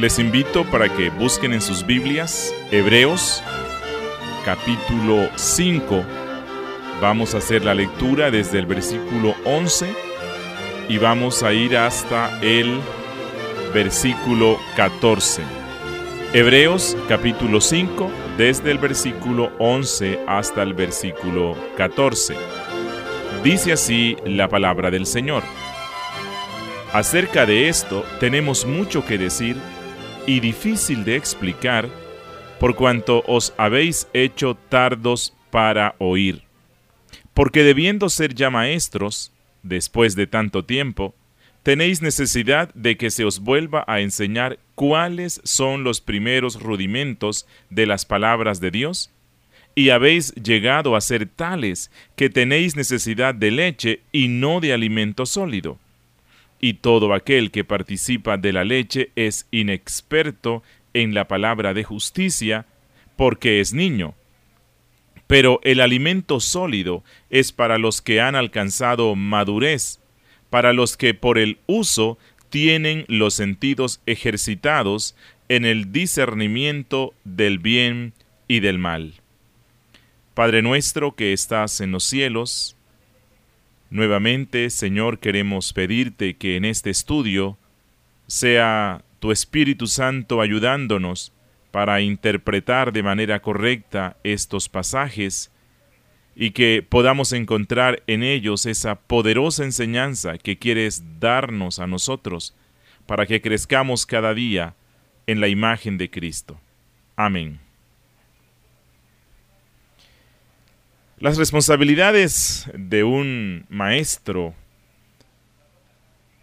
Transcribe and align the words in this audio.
Les 0.00 0.18
invito 0.18 0.64
para 0.64 0.88
que 0.88 1.10
busquen 1.10 1.52
en 1.52 1.60
sus 1.60 1.84
Biblias 1.84 2.54
Hebreos 2.70 3.42
capítulo 4.46 5.28
5. 5.36 6.02
Vamos 7.02 7.34
a 7.34 7.38
hacer 7.38 7.66
la 7.66 7.74
lectura 7.74 8.30
desde 8.30 8.60
el 8.60 8.64
versículo 8.64 9.34
11 9.44 9.94
y 10.88 10.96
vamos 10.96 11.42
a 11.42 11.52
ir 11.52 11.76
hasta 11.76 12.40
el 12.40 12.80
versículo 13.74 14.58
14. 14.74 15.42
Hebreos 16.32 16.96
capítulo 17.06 17.60
5 17.60 18.10
desde 18.38 18.70
el 18.70 18.78
versículo 18.78 19.52
11 19.58 20.20
hasta 20.26 20.62
el 20.62 20.72
versículo 20.72 21.54
14. 21.76 22.36
Dice 23.44 23.74
así 23.74 24.16
la 24.24 24.48
palabra 24.48 24.90
del 24.90 25.04
Señor. 25.04 25.42
Acerca 26.94 27.44
de 27.44 27.68
esto 27.68 28.02
tenemos 28.18 28.64
mucho 28.64 29.04
que 29.04 29.18
decir 29.18 29.58
y 30.26 30.40
difícil 30.40 31.04
de 31.04 31.16
explicar, 31.16 31.88
por 32.58 32.74
cuanto 32.74 33.22
os 33.26 33.54
habéis 33.56 34.08
hecho 34.12 34.56
tardos 34.68 35.34
para 35.50 35.94
oír. 35.98 36.42
Porque 37.34 37.62
debiendo 37.62 38.08
ser 38.08 38.34
ya 38.34 38.50
maestros, 38.50 39.32
después 39.62 40.14
de 40.16 40.26
tanto 40.26 40.64
tiempo, 40.64 41.14
tenéis 41.62 42.02
necesidad 42.02 42.72
de 42.74 42.96
que 42.96 43.10
se 43.10 43.24
os 43.24 43.40
vuelva 43.40 43.84
a 43.86 44.00
enseñar 44.00 44.58
cuáles 44.74 45.40
son 45.44 45.84
los 45.84 46.00
primeros 46.00 46.60
rudimentos 46.60 47.46
de 47.68 47.86
las 47.86 48.04
palabras 48.04 48.60
de 48.60 48.70
Dios? 48.70 49.10
Y 49.74 49.90
habéis 49.90 50.34
llegado 50.34 50.96
a 50.96 51.00
ser 51.00 51.26
tales 51.26 51.90
que 52.16 52.28
tenéis 52.28 52.76
necesidad 52.76 53.34
de 53.34 53.50
leche 53.50 54.00
y 54.12 54.28
no 54.28 54.60
de 54.60 54.72
alimento 54.72 55.26
sólido 55.26 55.78
y 56.60 56.74
todo 56.74 57.14
aquel 57.14 57.50
que 57.50 57.64
participa 57.64 58.36
de 58.36 58.52
la 58.52 58.64
leche 58.64 59.10
es 59.16 59.46
inexperto 59.50 60.62
en 60.92 61.14
la 61.14 61.26
palabra 61.26 61.74
de 61.74 61.84
justicia, 61.84 62.66
porque 63.16 63.60
es 63.60 63.72
niño. 63.72 64.14
Pero 65.26 65.60
el 65.62 65.80
alimento 65.80 66.40
sólido 66.40 67.04
es 67.30 67.52
para 67.52 67.78
los 67.78 68.02
que 68.02 68.20
han 68.20 68.34
alcanzado 68.34 69.14
madurez, 69.14 70.00
para 70.50 70.72
los 70.72 70.96
que 70.96 71.14
por 71.14 71.38
el 71.38 71.58
uso 71.66 72.18
tienen 72.50 73.04
los 73.08 73.34
sentidos 73.34 74.00
ejercitados 74.06 75.14
en 75.48 75.64
el 75.64 75.92
discernimiento 75.92 77.14
del 77.24 77.58
bien 77.58 78.12
y 78.48 78.60
del 78.60 78.78
mal. 78.78 79.14
Padre 80.34 80.62
nuestro 80.62 81.14
que 81.14 81.32
estás 81.32 81.80
en 81.80 81.92
los 81.92 82.04
cielos, 82.04 82.76
Nuevamente, 83.90 84.70
Señor, 84.70 85.18
queremos 85.18 85.72
pedirte 85.72 86.36
que 86.36 86.56
en 86.56 86.64
este 86.64 86.90
estudio 86.90 87.58
sea 88.28 89.02
tu 89.18 89.32
Espíritu 89.32 89.88
Santo 89.88 90.40
ayudándonos 90.40 91.32
para 91.72 92.00
interpretar 92.00 92.92
de 92.92 93.02
manera 93.02 93.42
correcta 93.42 94.16
estos 94.22 94.68
pasajes 94.68 95.50
y 96.36 96.52
que 96.52 96.86
podamos 96.88 97.32
encontrar 97.32 98.02
en 98.06 98.22
ellos 98.22 98.64
esa 98.66 98.94
poderosa 98.94 99.64
enseñanza 99.64 100.38
que 100.38 100.56
quieres 100.56 101.02
darnos 101.18 101.80
a 101.80 101.88
nosotros 101.88 102.54
para 103.06 103.26
que 103.26 103.40
crezcamos 103.40 104.06
cada 104.06 104.34
día 104.34 104.74
en 105.26 105.40
la 105.40 105.48
imagen 105.48 105.98
de 105.98 106.10
Cristo. 106.10 106.60
Amén. 107.16 107.58
Las 111.20 111.36
responsabilidades 111.36 112.70
de 112.72 113.04
un 113.04 113.66
maestro 113.68 114.54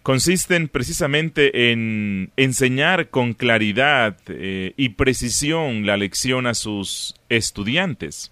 consisten 0.03 0.67
precisamente 0.67 1.71
en 1.71 2.31
enseñar 2.37 3.09
con 3.09 3.33
claridad 3.33 4.19
eh, 4.27 4.75
y 4.77 4.89
precisión 4.89 5.87
la 5.87 5.97
lección 5.97 6.45
a 6.45 6.53
sus 6.53 7.15
estudiantes. 7.27 8.31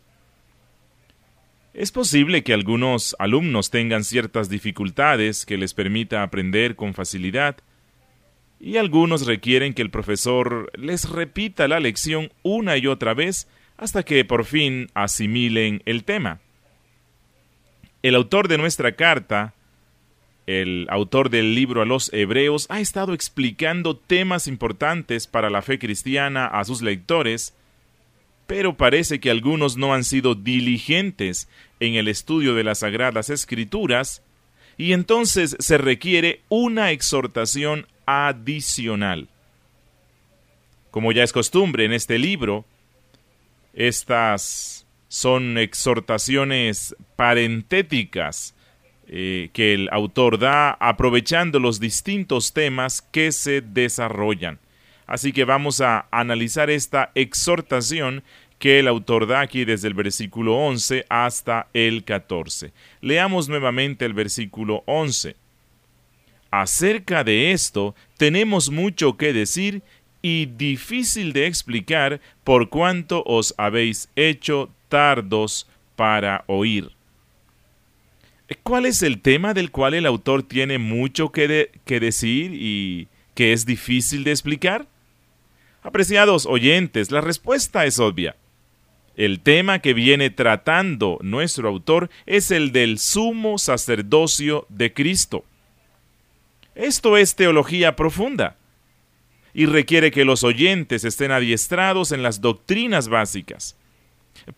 Es 1.74 1.92
posible 1.92 2.44
que 2.44 2.54
algunos 2.54 3.16
alumnos 3.18 3.72
tengan 3.72 4.04
ciertas 4.04 4.48
dificultades 4.48 5.48
que 5.48 5.58
les 5.58 5.74
permita 5.74 6.22
aprender 6.22 6.76
con 6.76 6.94
facilidad, 6.94 7.58
y 8.60 8.78
algunos 8.78 9.26
requieren 9.26 9.74
que 9.74 9.82
el 9.82 9.90
profesor 9.90 10.72
les 10.78 11.10
repita 11.10 11.68
la 11.68 11.80
lección 11.80 12.32
una 12.44 12.78
y 12.78 12.86
otra 12.86 13.16
vez 13.16 13.48
hasta 13.78 14.04
que 14.04 14.24
por 14.26 14.46
fin 14.46 14.90
asimilen 14.94 15.82
el 15.86 16.04
tema. 16.04 16.40
El 18.02 18.16
autor 18.16 18.48
de 18.48 18.58
nuestra 18.58 18.96
carta, 18.96 19.54
el 20.48 20.86
autor 20.90 21.30
del 21.30 21.56
libro 21.56 21.82
a 21.82 21.86
los 21.86 22.14
Hebreos, 22.14 22.68
ha 22.70 22.80
estado 22.80 23.14
explicando 23.14 23.96
temas 23.98 24.48
importantes 24.48 25.28
para 25.28 25.50
la 25.50 25.62
fe 25.62 25.80
cristiana 25.80 26.46
a 26.46 26.64
sus 26.66 26.82
lectores, 26.82 27.56
pero 28.48 28.78
parece 28.78 29.20
que 29.20 29.32
algunos 29.32 29.76
no 29.76 29.94
han 29.94 30.04
sido 30.04 30.36
diligentes 30.36 31.50
en 31.80 31.96
el 31.96 32.08
estudio 32.08 32.54
de 32.54 32.64
las 32.64 32.80
sagradas 32.80 33.30
escrituras, 33.30 34.22
y 34.78 34.94
entonces 34.94 35.56
se 35.60 35.78
requiere 35.78 36.42
una 36.50 36.92
exhortación 36.92 37.88
adicional. 38.06 39.30
Como 40.92 41.12
ya 41.12 41.24
es 41.24 41.34
costumbre 41.34 41.86
en 41.86 41.94
este 41.94 42.20
libro, 42.20 42.66
estas 43.76 44.88
son 45.10 45.58
exhortaciones 45.58 46.96
parentéticas 47.16 48.56
eh, 49.08 49.50
que 49.54 49.76
el 49.76 49.90
autor 49.92 50.40
da 50.40 50.72
aprovechando 50.72 51.60
los 51.60 51.80
distintos 51.80 52.54
temas 52.54 53.02
que 53.02 53.32
se 53.32 53.62
desarrollan. 53.62 54.60
Así 55.06 55.32
que 55.32 55.44
vamos 55.44 55.82
a 55.82 56.08
analizar 56.10 56.72
esta 56.72 57.12
exhortación 57.14 58.24
que 58.58 58.80
el 58.80 58.88
autor 58.88 59.28
da 59.28 59.42
aquí 59.42 59.66
desde 59.66 59.90
el 59.90 59.94
versículo 59.94 60.56
11 60.56 61.06
hasta 61.10 61.68
el 61.74 62.04
14. 62.04 62.72
Leamos 63.02 63.48
nuevamente 63.48 64.06
el 64.06 64.14
versículo 64.14 64.84
11. 64.88 65.36
Acerca 66.50 67.24
de 67.24 67.52
esto 67.52 67.94
tenemos 68.18 68.72
mucho 68.72 69.18
que 69.18 69.34
decir 69.34 69.84
y 70.26 70.48
difícil 70.48 71.34
de 71.34 71.46
explicar 71.46 72.20
por 72.44 72.70
cuanto 72.70 73.22
os 73.28 73.54
habéis 73.60 74.10
hecho 74.16 74.72
tardos 74.90 75.68
para 75.96 76.44
oír. 76.48 76.90
¿Cuál 78.64 78.88
es 78.88 79.04
el 79.04 79.22
tema 79.22 79.54
del 79.54 79.70
cual 79.70 79.94
el 79.94 80.08
autor 80.08 80.42
tiene 80.42 80.80
mucho 80.80 81.32
que, 81.32 81.70
que 81.86 82.00
decir 82.00 82.54
y 82.56 83.08
que 83.36 83.54
es 83.54 83.68
difícil 83.68 84.24
de 84.24 84.32
explicar? 84.32 84.88
Apreciados 85.84 86.48
oyentes, 86.48 87.12
la 87.12 87.22
respuesta 87.22 87.86
es 87.86 88.00
obvia. 88.00 88.36
El 89.16 89.42
tema 89.42 89.78
que 89.78 89.94
viene 89.94 90.32
tratando 90.32 91.20
nuestro 91.22 91.70
autor 91.70 92.10
es 92.26 92.50
el 92.50 92.72
del 92.72 92.98
sumo 92.98 93.60
sacerdocio 93.60 94.66
de 94.70 94.92
Cristo. 94.92 95.46
Esto 96.74 97.16
es 97.16 97.36
teología 97.36 97.96
profunda 97.96 98.58
y 99.56 99.68
requiere 99.68 100.12
que 100.12 100.26
los 100.26 100.44
oyentes 100.44 101.06
estén 101.06 101.32
adiestrados 101.32 102.12
en 102.12 102.22
las 102.22 102.42
doctrinas 102.42 103.08
básicas. 103.08 103.78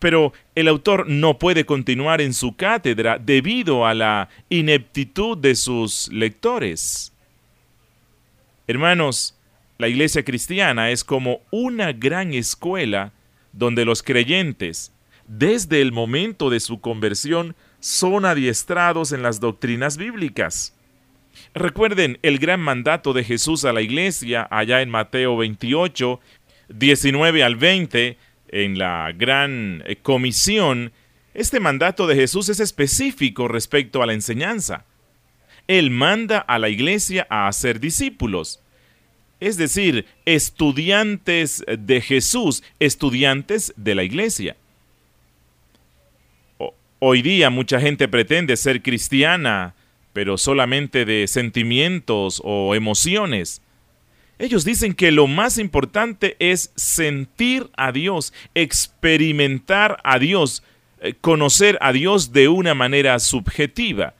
Pero 0.00 0.32
el 0.56 0.66
autor 0.66 1.08
no 1.08 1.38
puede 1.38 1.64
continuar 1.64 2.20
en 2.20 2.34
su 2.34 2.56
cátedra 2.56 3.16
debido 3.16 3.86
a 3.86 3.94
la 3.94 4.28
ineptitud 4.50 5.38
de 5.38 5.54
sus 5.54 6.08
lectores. 6.12 7.12
Hermanos, 8.66 9.36
la 9.78 9.86
iglesia 9.86 10.24
cristiana 10.24 10.90
es 10.90 11.04
como 11.04 11.42
una 11.52 11.92
gran 11.92 12.34
escuela 12.34 13.12
donde 13.52 13.84
los 13.84 14.02
creyentes, 14.02 14.92
desde 15.28 15.80
el 15.80 15.92
momento 15.92 16.50
de 16.50 16.58
su 16.58 16.80
conversión, 16.80 17.54
son 17.78 18.24
adiestrados 18.24 19.12
en 19.12 19.22
las 19.22 19.38
doctrinas 19.38 19.96
bíblicas. 19.96 20.74
Recuerden 21.54 22.18
el 22.22 22.38
gran 22.38 22.60
mandato 22.60 23.12
de 23.12 23.24
Jesús 23.24 23.64
a 23.64 23.72
la 23.72 23.82
iglesia 23.82 24.46
allá 24.50 24.82
en 24.82 24.90
Mateo 24.90 25.36
28, 25.36 26.20
19 26.68 27.42
al 27.42 27.56
20, 27.56 28.16
en 28.48 28.78
la 28.78 29.12
gran 29.12 29.82
eh, 29.86 29.96
comisión. 29.96 30.92
Este 31.34 31.60
mandato 31.60 32.06
de 32.06 32.16
Jesús 32.16 32.48
es 32.48 32.60
específico 32.60 33.48
respecto 33.48 34.02
a 34.02 34.06
la 34.06 34.12
enseñanza. 34.12 34.84
Él 35.66 35.90
manda 35.90 36.38
a 36.38 36.58
la 36.58 36.70
iglesia 36.70 37.26
a 37.28 37.46
hacer 37.46 37.78
discípulos, 37.78 38.62
es 39.38 39.56
decir, 39.56 40.06
estudiantes 40.24 41.64
de 41.66 42.00
Jesús, 42.00 42.64
estudiantes 42.80 43.72
de 43.76 43.94
la 43.94 44.02
iglesia. 44.02 44.56
Hoy 47.00 47.22
día 47.22 47.50
mucha 47.50 47.78
gente 47.80 48.08
pretende 48.08 48.56
ser 48.56 48.82
cristiana, 48.82 49.74
pero 50.18 50.36
solamente 50.36 51.04
de 51.04 51.28
sentimientos 51.28 52.42
o 52.44 52.74
emociones. 52.74 53.62
Ellos 54.40 54.64
dicen 54.64 54.94
que 54.94 55.12
lo 55.12 55.28
más 55.28 55.58
importante 55.58 56.34
es 56.40 56.72
sentir 56.74 57.70
a 57.76 57.92
Dios, 57.92 58.32
experimentar 58.56 60.00
a 60.02 60.18
Dios, 60.18 60.64
eh, 61.00 61.14
conocer 61.20 61.78
a 61.80 61.92
Dios 61.92 62.32
de 62.32 62.48
una 62.48 62.74
manera 62.74 63.16
subjetiva. 63.20 64.14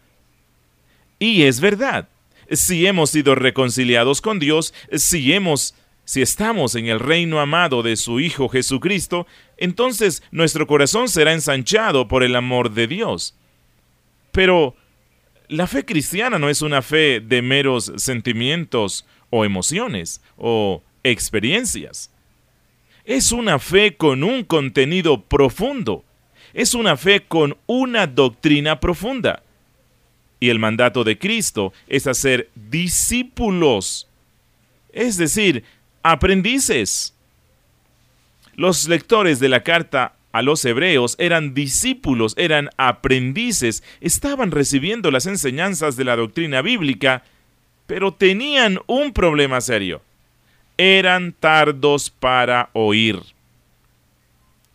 Y 1.18 1.42
es 1.42 1.60
verdad, 1.60 2.08
si 2.48 2.86
hemos 2.86 3.10
sido 3.10 3.34
reconciliados 3.34 4.20
con 4.20 4.38
Dios, 4.38 4.72
si 4.92 5.32
hemos 5.32 5.74
si 6.04 6.22
estamos 6.22 6.76
en 6.76 6.86
el 6.86 7.00
reino 7.00 7.40
amado 7.40 7.82
de 7.82 7.96
su 7.96 8.20
Hijo 8.20 8.48
Jesucristo, 8.48 9.26
entonces 9.56 10.22
nuestro 10.30 10.68
corazón 10.68 11.08
será 11.08 11.32
ensanchado 11.32 12.06
por 12.06 12.22
el 12.22 12.36
amor 12.36 12.70
de 12.70 12.86
Dios. 12.86 13.34
Pero 14.30 14.76
la 15.48 15.66
fe 15.66 15.84
cristiana 15.84 16.38
no 16.38 16.48
es 16.48 16.62
una 16.62 16.82
fe 16.82 17.20
de 17.20 17.42
meros 17.42 17.92
sentimientos 17.96 19.06
o 19.30 19.44
emociones 19.44 20.20
o 20.36 20.82
experiencias. 21.02 22.10
Es 23.04 23.32
una 23.32 23.58
fe 23.58 23.96
con 23.96 24.22
un 24.22 24.44
contenido 24.44 25.22
profundo. 25.22 26.04
Es 26.52 26.74
una 26.74 26.96
fe 26.96 27.24
con 27.26 27.56
una 27.66 28.06
doctrina 28.06 28.80
profunda. 28.80 29.42
Y 30.40 30.50
el 30.50 30.58
mandato 30.58 31.02
de 31.04 31.18
Cristo 31.18 31.72
es 31.88 32.06
hacer 32.06 32.50
discípulos. 32.54 34.06
Es 34.92 35.16
decir, 35.16 35.64
aprendices. 36.02 37.14
Los 38.54 38.86
lectores 38.88 39.40
de 39.40 39.48
la 39.48 39.62
carta 39.62 40.18
a 40.38 40.43
los 40.43 40.64
hebreos 40.64 41.17
eran 41.19 41.52
discípulos, 41.52 42.35
eran 42.37 42.70
aprendices, 42.76 43.82
estaban 44.00 44.52
recibiendo 44.52 45.11
las 45.11 45.26
enseñanzas 45.26 45.96
de 45.96 46.05
la 46.05 46.14
doctrina 46.14 46.62
bíblica, 46.62 47.25
pero 47.87 48.12
tenían 48.14 48.79
un 48.87 49.12
problema 49.12 49.61
serio. 49.61 50.00
Eran 50.76 51.32
tardos 51.32 52.08
para 52.08 52.70
oír. 52.73 53.20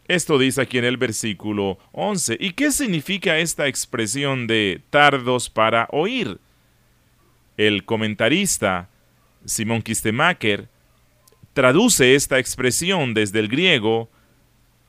Esto 0.09 0.37
dice 0.37 0.61
aquí 0.61 0.79
en 0.79 0.83
el 0.83 0.97
versículo 0.97 1.77
11. 1.93 2.35
¿Y 2.41 2.51
qué 2.51 2.69
significa 2.71 3.37
esta 3.37 3.67
expresión 3.67 4.47
de 4.47 4.81
tardos 4.89 5.49
para 5.49 5.87
oír? 5.91 6.39
El 7.55 7.85
comentarista 7.85 8.89
Simón 9.45 9.81
Kistemacher 9.81 10.67
traduce 11.53 12.15
esta 12.15 12.37
expresión 12.37 13.13
desde 13.13 13.39
el 13.39 13.47
griego 13.47 14.09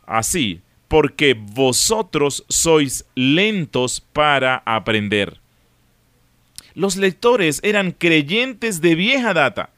así, 0.06 0.60
porque 0.88 1.34
vosotros 1.34 2.44
sois 2.48 3.04
lentos 3.14 4.00
para 4.12 4.62
aprender. 4.64 5.40
Los 6.74 6.96
lectores 6.96 7.60
eran 7.62 7.92
creyentes 7.92 8.80
de 8.80 8.94
vieja 8.94 9.32
data. 9.32 9.70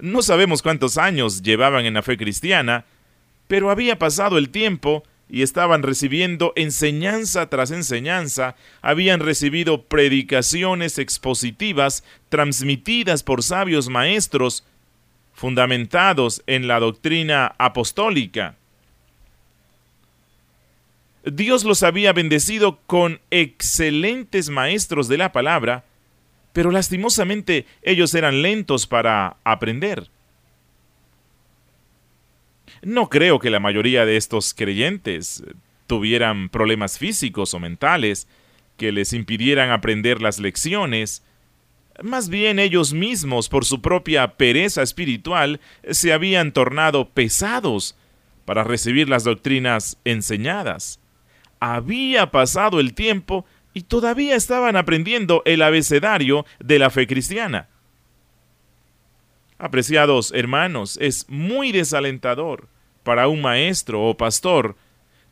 No 0.00 0.22
sabemos 0.22 0.62
cuántos 0.62 0.98
años 0.98 1.42
llevaban 1.42 1.86
en 1.86 1.94
la 1.94 2.02
fe 2.02 2.16
cristiana, 2.16 2.84
pero 3.48 3.70
había 3.70 3.98
pasado 3.98 4.38
el 4.38 4.50
tiempo 4.50 5.04
y 5.28 5.42
estaban 5.42 5.82
recibiendo 5.82 6.52
enseñanza 6.56 7.48
tras 7.48 7.70
enseñanza, 7.70 8.56
habían 8.82 9.20
recibido 9.20 9.82
predicaciones 9.84 10.98
expositivas 10.98 12.04
transmitidas 12.28 13.22
por 13.22 13.42
sabios 13.42 13.88
maestros, 13.88 14.64
fundamentados 15.32 16.42
en 16.46 16.68
la 16.68 16.78
doctrina 16.78 17.54
apostólica. 17.58 18.56
Dios 21.24 21.64
los 21.64 21.82
había 21.82 22.12
bendecido 22.12 22.80
con 22.86 23.20
excelentes 23.30 24.50
maestros 24.50 25.08
de 25.08 25.18
la 25.18 25.32
palabra, 25.32 25.84
pero 26.52 26.70
lastimosamente 26.70 27.66
ellos 27.82 28.14
eran 28.14 28.42
lentos 28.42 28.86
para 28.86 29.36
aprender. 29.44 30.08
No 32.82 33.08
creo 33.08 33.38
que 33.38 33.50
la 33.50 33.60
mayoría 33.60 34.04
de 34.04 34.16
estos 34.16 34.52
creyentes 34.52 35.42
tuvieran 35.86 36.48
problemas 36.50 36.98
físicos 36.98 37.54
o 37.54 37.58
mentales 37.58 38.28
que 38.76 38.92
les 38.92 39.12
impidieran 39.12 39.70
aprender 39.70 40.20
las 40.20 40.38
lecciones, 40.38 41.22
más 42.02 42.28
bien 42.28 42.58
ellos 42.58 42.92
mismos, 42.92 43.48
por 43.48 43.64
su 43.64 43.80
propia 43.80 44.36
pereza 44.36 44.82
espiritual, 44.82 45.60
se 45.90 46.12
habían 46.12 46.52
tornado 46.52 47.08
pesados 47.10 47.96
para 48.44 48.64
recibir 48.64 49.08
las 49.08 49.24
doctrinas 49.24 49.98
enseñadas. 50.04 51.00
Había 51.66 52.30
pasado 52.30 52.78
el 52.78 52.92
tiempo 52.92 53.46
y 53.72 53.84
todavía 53.84 54.36
estaban 54.36 54.76
aprendiendo 54.76 55.40
el 55.46 55.62
abecedario 55.62 56.44
de 56.58 56.78
la 56.78 56.90
fe 56.90 57.06
cristiana. 57.06 57.68
Apreciados 59.56 60.30
hermanos, 60.34 60.98
es 61.00 61.24
muy 61.30 61.72
desalentador 61.72 62.68
para 63.02 63.28
un 63.28 63.40
maestro 63.40 64.04
o 64.04 64.14
pastor 64.14 64.76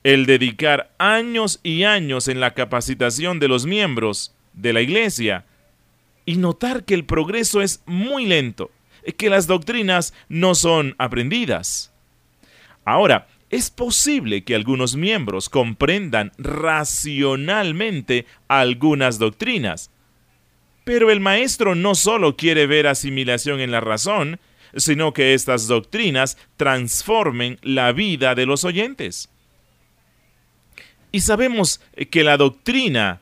el 0.04 0.24
dedicar 0.24 0.94
años 0.96 1.60
y 1.62 1.82
años 1.82 2.28
en 2.28 2.40
la 2.40 2.54
capacitación 2.54 3.38
de 3.38 3.48
los 3.48 3.66
miembros 3.66 4.34
de 4.54 4.72
la 4.72 4.80
iglesia 4.80 5.44
y 6.24 6.36
notar 6.36 6.84
que 6.84 6.94
el 6.94 7.04
progreso 7.04 7.60
es 7.60 7.82
muy 7.84 8.24
lento, 8.24 8.70
que 9.18 9.28
las 9.28 9.46
doctrinas 9.46 10.14
no 10.30 10.54
son 10.54 10.94
aprendidas. 10.96 11.92
Ahora, 12.86 13.28
es 13.52 13.70
posible 13.70 14.44
que 14.44 14.54
algunos 14.54 14.96
miembros 14.96 15.50
comprendan 15.50 16.32
racionalmente 16.38 18.24
algunas 18.48 19.18
doctrinas, 19.18 19.90
pero 20.84 21.10
el 21.10 21.20
maestro 21.20 21.74
no 21.74 21.94
solo 21.94 22.34
quiere 22.34 22.66
ver 22.66 22.86
asimilación 22.86 23.60
en 23.60 23.70
la 23.70 23.80
razón, 23.80 24.40
sino 24.74 25.12
que 25.12 25.34
estas 25.34 25.68
doctrinas 25.68 26.38
transformen 26.56 27.58
la 27.60 27.92
vida 27.92 28.34
de 28.34 28.46
los 28.46 28.64
oyentes. 28.64 29.28
Y 31.12 31.20
sabemos 31.20 31.82
que 32.10 32.24
la 32.24 32.38
doctrina, 32.38 33.20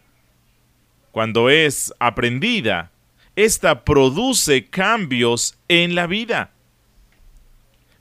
cuando 1.11 1.50
es 1.50 1.93
aprendida, 1.99 2.93
esta 3.35 3.85
produce 3.85 4.67
cambios 4.67 5.59
en 5.67 5.97
la 5.97 6.06
vida. 6.06 6.53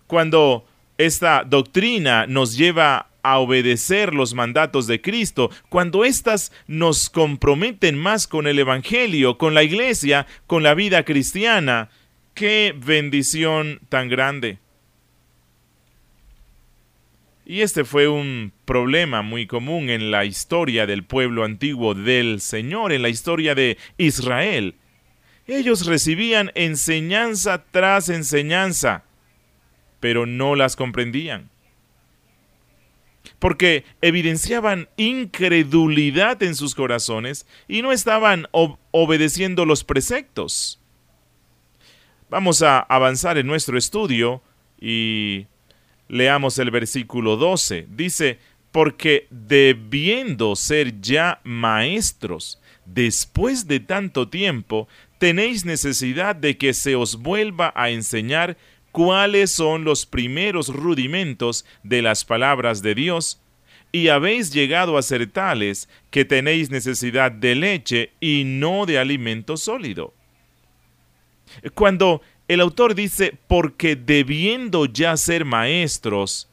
Cuando 0.06 0.69
esta 1.00 1.46
doctrina 1.46 2.28
nos 2.28 2.58
lleva 2.58 3.08
a 3.24 3.40
obedecer 3.40 4.14
los 4.14 4.34
mandatos 4.34 4.86
de 4.86 5.02
Cristo, 5.02 5.50
cuando 5.70 6.04
éstas 6.04 6.52
nos 6.68 7.10
comprometen 7.10 7.98
más 7.98 8.28
con 8.28 8.48
el 8.48 8.60
Evangelio, 8.60 9.38
con 9.38 9.54
la 9.54 9.64
iglesia, 9.64 10.28
con 10.46 10.62
la 10.62 10.74
vida 10.74 11.04
cristiana, 11.04 11.90
qué 12.34 12.76
bendición 12.78 13.80
tan 13.88 14.10
grande. 14.10 14.60
Y 17.46 17.62
este 17.62 17.86
fue 17.86 18.10
un 18.10 18.52
problema 18.66 19.22
muy 19.22 19.48
común 19.48 19.90
en 19.90 20.12
la 20.12 20.26
historia 20.26 20.86
del 20.86 21.04
pueblo 21.04 21.46
antiguo 21.46 21.96
del 21.96 22.42
Señor, 22.42 22.92
en 22.92 23.04
la 23.04 23.10
historia 23.10 23.56
de 23.56 23.78
Israel. 23.98 24.76
Ellos 25.48 25.86
recibían 25.86 26.52
enseñanza 26.56 27.64
tras 27.72 28.10
enseñanza, 28.10 29.06
pero 30.00 30.26
no 30.26 30.56
las 30.56 30.76
comprendían. 30.76 31.50
Porque 33.38 33.86
evidenciaban 34.02 34.90
incredulidad 34.98 36.42
en 36.44 36.56
sus 36.56 36.76
corazones 36.76 37.46
y 37.68 37.82
no 37.82 37.92
estaban 37.92 38.48
obedeciendo 38.92 39.66
los 39.66 39.84
preceptos. 39.84 40.80
Vamos 42.30 42.62
a 42.62 42.80
avanzar 42.80 43.38
en 43.38 43.48
nuestro 43.48 43.78
estudio 43.78 44.42
y 44.80 45.48
leamos 46.08 46.60
el 46.60 46.72
versículo 46.72 47.38
12. 47.38 47.88
Dice, 47.90 48.40
porque 48.72 49.28
debiendo 49.30 50.56
ser 50.56 51.02
ya 51.02 51.40
maestros, 51.44 52.60
después 52.86 53.68
de 53.68 53.80
tanto 53.80 54.30
tiempo, 54.30 54.88
tenéis 55.18 55.66
necesidad 55.66 56.36
de 56.36 56.58
que 56.58 56.74
se 56.74 56.96
os 56.96 57.18
vuelva 57.18 57.74
a 57.76 57.90
enseñar 57.90 58.58
cuáles 58.92 59.52
son 59.52 59.84
los 59.84 60.06
primeros 60.06 60.70
rudimentos 60.70 61.66
de 61.84 62.02
las 62.02 62.26
palabras 62.26 62.82
de 62.82 62.96
Dios, 62.96 63.42
y 63.92 64.10
habéis 64.10 64.52
llegado 64.52 64.98
a 64.98 65.02
ser 65.02 65.28
tales 65.28 65.90
que 66.12 66.26
tenéis 66.26 66.70
necesidad 66.70 67.32
de 67.32 67.56
leche 67.56 68.12
y 68.20 68.44
no 68.46 68.86
de 68.86 69.00
alimento 69.00 69.58
sólido. 69.58 70.14
Cuando 71.74 72.22
el 72.48 72.62
autor 72.62 72.96
dice, 72.96 73.38
porque 73.48 73.96
debiendo 73.96 74.86
ya 74.86 75.18
ser 75.18 75.46
maestros, 75.46 76.48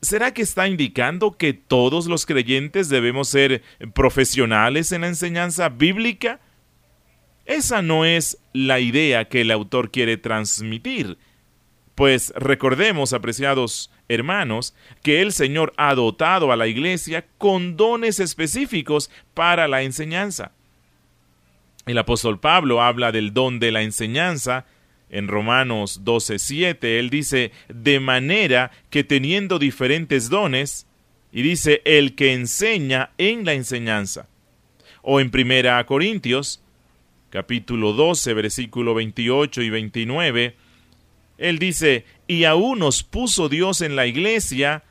¿será 0.00 0.32
que 0.32 0.42
está 0.42 0.68
indicando 0.68 1.36
que 1.36 1.52
todos 1.52 2.06
los 2.06 2.24
creyentes 2.24 2.88
debemos 2.88 3.28
ser 3.28 3.62
profesionales 3.94 4.92
en 4.92 5.02
la 5.02 5.08
enseñanza 5.08 5.68
bíblica? 5.68 6.40
Esa 7.44 7.82
no 7.82 8.04
es 8.04 8.38
la 8.52 8.80
idea 8.80 9.28
que 9.28 9.42
el 9.42 9.50
autor 9.50 9.90
quiere 9.90 10.16
transmitir. 10.16 11.18
Pues 12.00 12.32
recordemos, 12.34 13.12
apreciados 13.12 13.90
hermanos, 14.08 14.74
que 15.02 15.20
el 15.20 15.32
Señor 15.32 15.74
ha 15.76 15.94
dotado 15.94 16.50
a 16.50 16.56
la 16.56 16.66
iglesia 16.66 17.26
con 17.36 17.76
dones 17.76 18.20
específicos 18.20 19.10
para 19.34 19.68
la 19.68 19.82
enseñanza. 19.82 20.52
El 21.84 21.98
apóstol 21.98 22.40
Pablo 22.40 22.80
habla 22.80 23.12
del 23.12 23.34
don 23.34 23.60
de 23.60 23.70
la 23.70 23.82
enseñanza 23.82 24.64
en 25.10 25.28
Romanos 25.28 26.00
12:7. 26.02 26.98
Él 26.98 27.10
dice, 27.10 27.52
de 27.68 28.00
manera 28.00 28.70
que 28.88 29.04
teniendo 29.04 29.58
diferentes 29.58 30.30
dones, 30.30 30.86
y 31.32 31.42
dice, 31.42 31.82
el 31.84 32.14
que 32.14 32.32
enseña 32.32 33.10
en 33.18 33.44
la 33.44 33.52
enseñanza. 33.52 34.26
O 35.02 35.20
en 35.20 35.30
Primera 35.30 35.84
Corintios 35.84 36.62
capítulo 37.28 37.92
12, 37.92 38.32
versículo 38.32 38.94
28 38.94 39.60
y 39.60 39.68
29, 39.68 40.56
Él 41.40 41.58
dice, 41.58 42.04
y 42.28 42.44
aún 42.44 42.80
nos 42.80 43.02
puso 43.02 43.48
Dios 43.48 43.80
en 43.80 43.96
la 43.96 44.06
iglesia, 44.06 44.84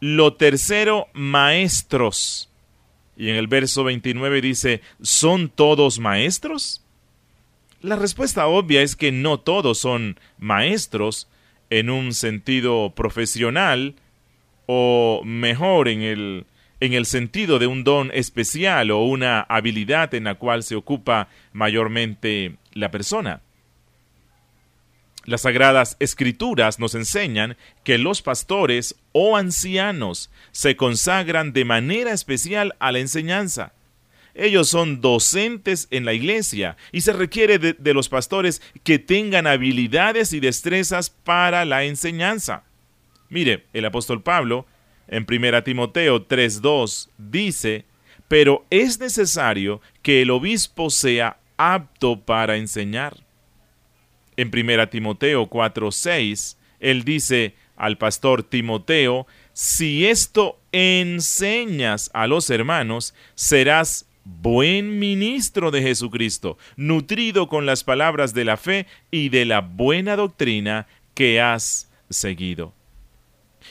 lo 0.00 0.34
tercero, 0.34 1.08
maestros. 1.14 2.50
Y 3.16 3.30
en 3.30 3.36
el 3.36 3.46
verso 3.46 3.84
29 3.84 4.42
dice, 4.42 4.82
¿son 5.00 5.48
todos 5.48 5.98
maestros? 5.98 6.84
La 7.80 7.96
respuesta 7.96 8.46
obvia 8.46 8.82
es 8.82 8.96
que 8.96 9.12
no 9.12 9.40
todos 9.40 9.78
son 9.78 10.20
maestros 10.38 11.26
en 11.70 11.88
un 11.88 12.12
sentido 12.12 12.92
profesional 12.94 13.94
o 14.66 15.22
mejor 15.24 15.88
en 15.88 16.02
el, 16.02 16.44
en 16.80 16.92
el 16.92 17.06
sentido 17.06 17.58
de 17.58 17.66
un 17.66 17.82
don 17.82 18.10
especial 18.12 18.90
o 18.90 19.04
una 19.04 19.40
habilidad 19.40 20.12
en 20.12 20.24
la 20.24 20.34
cual 20.34 20.64
se 20.64 20.76
ocupa 20.76 21.28
mayormente 21.54 22.56
la 22.74 22.90
persona. 22.90 23.40
Las 25.24 25.42
sagradas 25.42 25.96
escrituras 26.00 26.78
nos 26.78 26.94
enseñan 26.94 27.56
que 27.82 27.96
los 27.96 28.20
pastores 28.20 28.94
o 29.12 29.36
ancianos 29.36 30.30
se 30.52 30.76
consagran 30.76 31.52
de 31.52 31.64
manera 31.64 32.12
especial 32.12 32.74
a 32.78 32.92
la 32.92 32.98
enseñanza. 32.98 33.72
Ellos 34.34 34.68
son 34.68 35.00
docentes 35.00 35.86
en 35.90 36.04
la 36.04 36.12
iglesia 36.12 36.76
y 36.92 37.02
se 37.02 37.12
requiere 37.12 37.58
de, 37.58 37.94
los 37.94 38.08
pastores 38.08 38.60
que 38.82 38.98
tengan 38.98 39.46
habilidades 39.46 40.32
y 40.32 40.40
destrezas 40.40 41.08
para 41.08 41.64
la 41.64 41.84
enseñanza. 41.84 42.64
Mire, 43.30 43.64
el 43.72 43.84
apóstol 43.84 44.22
Pablo 44.22 44.66
en 45.08 45.24
1 45.28 45.62
Timoteo 45.62 46.28
3.2 46.28 47.08
dice, 47.16 47.84
pero 48.26 48.66
es 48.70 48.98
necesario 48.98 49.80
que 50.02 50.22
el 50.22 50.30
obispo 50.30 50.90
sea 50.90 51.38
apto 51.56 52.20
para 52.20 52.56
enseñar. 52.56 53.24
En 54.36 54.50
1 54.52 54.88
Timoteo 54.88 55.48
4:6, 55.48 56.56
él 56.80 57.04
dice 57.04 57.54
al 57.76 57.98
pastor 57.98 58.42
Timoteo, 58.42 59.26
si 59.52 60.06
esto 60.06 60.58
enseñas 60.72 62.10
a 62.14 62.26
los 62.26 62.50
hermanos, 62.50 63.14
serás 63.34 64.08
buen 64.24 64.98
ministro 64.98 65.70
de 65.70 65.82
Jesucristo, 65.82 66.56
nutrido 66.76 67.48
con 67.48 67.66
las 67.66 67.84
palabras 67.84 68.34
de 68.34 68.44
la 68.44 68.56
fe 68.56 68.86
y 69.10 69.28
de 69.28 69.44
la 69.44 69.60
buena 69.60 70.16
doctrina 70.16 70.86
que 71.14 71.40
has 71.40 71.90
seguido. 72.10 72.72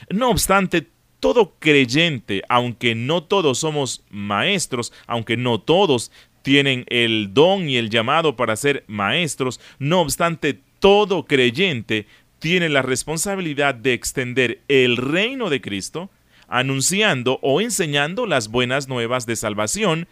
No 0.10 0.30
obstante, 0.30 0.88
todo 1.20 1.56
creyente, 1.60 2.44
aunque 2.50 2.96
no 2.96 3.24
todos 3.24 3.60
somos 3.60 4.04
maestros, 4.10 4.92
aunque 5.08 5.38
no 5.38 5.60
todos 5.60 6.12
tienen 6.44 6.86
el 6.90 7.34
don 7.34 7.68
y 7.68 7.78
el 7.78 7.90
llamado 7.90 8.36
para 8.36 8.56
ser 8.56 8.84
maestros, 8.88 9.60
no 9.80 10.02
obstante, 10.02 10.60
todo 10.80 11.26
creyente 11.26 12.06
tiene 12.38 12.68
la 12.70 12.82
responsabilidad 12.82 13.74
de 13.74 13.94
extender 13.94 14.60
el 14.68 14.98
reino 14.98 15.50
de 15.50 15.62
Cristo, 15.62 16.10
anunciando 16.50 17.40
o 17.42 17.62
enseñando 17.62 18.28
las 18.28 18.50
buenas 18.50 18.90
nuevas 18.90 19.26
de 19.26 19.38
salvación 19.38 20.08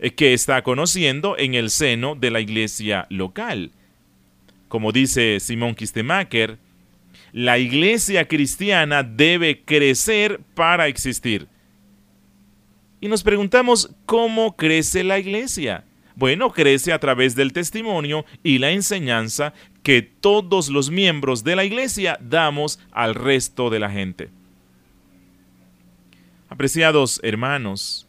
eh, 0.00 0.10
que 0.10 0.34
está 0.34 0.62
conociendo 0.62 1.38
en 1.38 1.54
el 1.54 1.70
seno 1.70 2.16
de 2.16 2.32
la 2.32 2.40
iglesia 2.40 3.06
local. 3.10 3.70
Como 4.66 4.90
dice 4.90 5.38
Simón 5.38 5.76
Kistemacher, 5.76 6.58
la 7.32 7.58
iglesia 7.58 8.26
cristiana 8.26 9.04
debe 9.04 9.62
crecer 9.62 10.40
para 10.54 10.88
existir. 10.88 11.46
Y 13.00 13.08
nos 13.08 13.22
preguntamos, 13.22 13.90
¿cómo 14.06 14.56
crece 14.56 15.04
la 15.04 15.18
iglesia? 15.18 15.84
Bueno, 16.16 16.52
crece 16.52 16.92
a 16.92 16.98
través 16.98 17.36
del 17.36 17.52
testimonio 17.52 18.24
y 18.42 18.58
la 18.58 18.72
enseñanza 18.72 19.54
que 19.84 20.02
todos 20.02 20.68
los 20.68 20.90
miembros 20.90 21.44
de 21.44 21.54
la 21.54 21.64
iglesia 21.64 22.18
damos 22.20 22.80
al 22.90 23.14
resto 23.14 23.70
de 23.70 23.78
la 23.78 23.88
gente. 23.88 24.30
Apreciados 26.48 27.20
hermanos, 27.22 28.08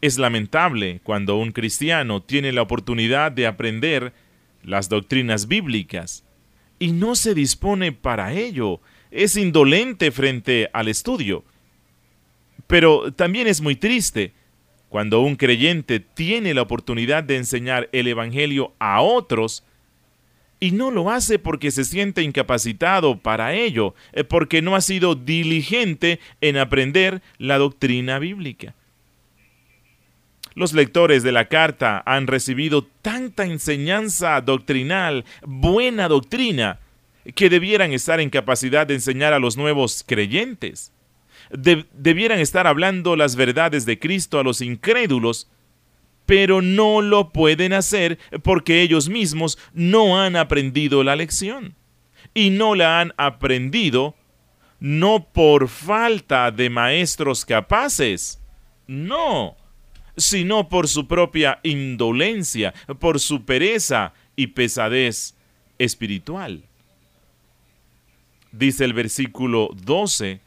es 0.00 0.18
lamentable 0.18 1.00
cuando 1.02 1.36
un 1.36 1.52
cristiano 1.52 2.22
tiene 2.22 2.52
la 2.52 2.62
oportunidad 2.62 3.32
de 3.32 3.46
aprender 3.46 4.14
las 4.62 4.88
doctrinas 4.88 5.46
bíblicas 5.46 6.24
y 6.78 6.92
no 6.92 7.14
se 7.14 7.34
dispone 7.34 7.92
para 7.92 8.32
ello, 8.32 8.80
es 9.10 9.36
indolente 9.36 10.10
frente 10.10 10.70
al 10.72 10.88
estudio. 10.88 11.44
Pero 12.72 13.12
también 13.12 13.48
es 13.48 13.60
muy 13.60 13.76
triste 13.76 14.32
cuando 14.88 15.20
un 15.20 15.36
creyente 15.36 16.00
tiene 16.00 16.54
la 16.54 16.62
oportunidad 16.62 17.22
de 17.22 17.36
enseñar 17.36 17.90
el 17.92 18.08
Evangelio 18.08 18.72
a 18.78 19.02
otros 19.02 19.62
y 20.58 20.70
no 20.70 20.90
lo 20.90 21.10
hace 21.10 21.38
porque 21.38 21.70
se 21.70 21.84
siente 21.84 22.22
incapacitado 22.22 23.18
para 23.18 23.52
ello, 23.52 23.94
eh, 24.14 24.24
porque 24.24 24.62
no 24.62 24.74
ha 24.74 24.80
sido 24.80 25.14
diligente 25.14 26.18
en 26.40 26.56
aprender 26.56 27.20
la 27.36 27.58
doctrina 27.58 28.18
bíblica. 28.18 28.74
Los 30.54 30.72
lectores 30.72 31.22
de 31.22 31.32
la 31.32 31.48
carta 31.48 32.02
han 32.06 32.26
recibido 32.26 32.86
tanta 33.02 33.44
enseñanza 33.44 34.40
doctrinal, 34.40 35.26
buena 35.42 36.08
doctrina, 36.08 36.80
que 37.34 37.50
debieran 37.50 37.92
estar 37.92 38.18
en 38.18 38.30
capacidad 38.30 38.86
de 38.86 38.94
enseñar 38.94 39.34
a 39.34 39.38
los 39.38 39.58
nuevos 39.58 40.02
creyentes 40.06 40.91
debieran 41.52 42.38
estar 42.38 42.66
hablando 42.66 43.16
las 43.16 43.36
verdades 43.36 43.84
de 43.86 43.98
Cristo 43.98 44.38
a 44.38 44.42
los 44.42 44.60
incrédulos, 44.60 45.48
pero 46.26 46.62
no 46.62 47.00
lo 47.00 47.30
pueden 47.30 47.72
hacer 47.72 48.18
porque 48.42 48.80
ellos 48.82 49.08
mismos 49.08 49.58
no 49.72 50.20
han 50.20 50.36
aprendido 50.36 51.02
la 51.04 51.16
lección. 51.16 51.74
Y 52.34 52.50
no 52.50 52.74
la 52.74 53.00
han 53.00 53.12
aprendido 53.16 54.14
no 54.80 55.28
por 55.32 55.68
falta 55.68 56.50
de 56.50 56.68
maestros 56.68 57.44
capaces, 57.44 58.40
no, 58.88 59.56
sino 60.16 60.68
por 60.68 60.88
su 60.88 61.06
propia 61.06 61.60
indolencia, 61.62 62.74
por 62.98 63.20
su 63.20 63.44
pereza 63.44 64.12
y 64.34 64.48
pesadez 64.48 65.36
espiritual. 65.78 66.64
Dice 68.50 68.84
el 68.84 68.92
versículo 68.92 69.70
12, 69.84 70.40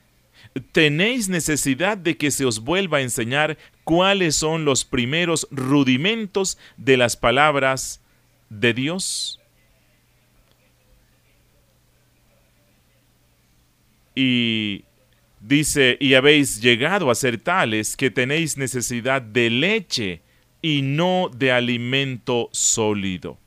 tenéis 0.71 1.27
necesidad 1.29 1.97
de 1.97 2.17
que 2.17 2.31
se 2.31 2.45
os 2.45 2.59
vuelva 2.59 2.99
a 2.99 3.01
enseñar 3.01 3.57
cuáles 3.83 4.35
son 4.35 4.65
los 4.65 4.85
primeros 4.85 5.47
rudimentos 5.51 6.57
de 6.77 6.97
las 6.97 7.17
palabras 7.17 8.01
de 8.49 8.73
Dios. 8.73 9.41
Y 14.15 14.85
dice, 15.41 15.97
y 15.99 16.13
habéis 16.13 16.61
llegado 16.61 17.11
a 17.11 17.15
ser 17.15 17.37
tales 17.37 17.97
que 17.97 18.09
tenéis 18.09 18.57
necesidad 18.57 19.21
de 19.21 19.49
leche 19.49 20.21
y 20.61 20.81
no 20.81 21.29
de 21.35 21.51
alimento 21.51 22.49
sólido. 22.53 23.37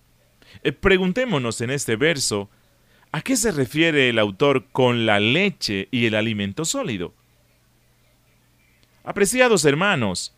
Eh, 0.63 0.73
preguntémonos 0.73 1.61
en 1.63 1.71
este 1.71 1.97
verso, 1.97 2.51
¿A 3.11 3.23
qué 3.23 3.37
se 3.37 3.53
refiere 3.53 4.11
el 4.11 4.19
autor 4.19 4.67
con 4.71 5.07
la 5.07 5.19
leche 5.19 5.89
y 5.91 6.07
el 6.07 6.15
alimento 6.15 6.65
sólido? 6.65 7.15
Apreciados 9.03 9.65
hermanos, 9.65 10.35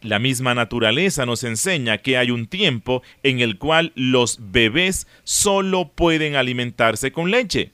la 0.00 0.18
misma 0.18 0.54
naturaleza 0.54 1.26
nos 1.26 1.44
enseña 1.44 1.98
que 1.98 2.16
hay 2.16 2.30
un 2.30 2.46
tiempo 2.46 3.02
en 3.22 3.40
el 3.40 3.58
cual 3.58 3.92
los 3.96 4.38
bebés 4.40 5.06
solo 5.24 5.88
pueden 5.88 6.36
alimentarse 6.36 7.12
con 7.12 7.30
leche, 7.30 7.72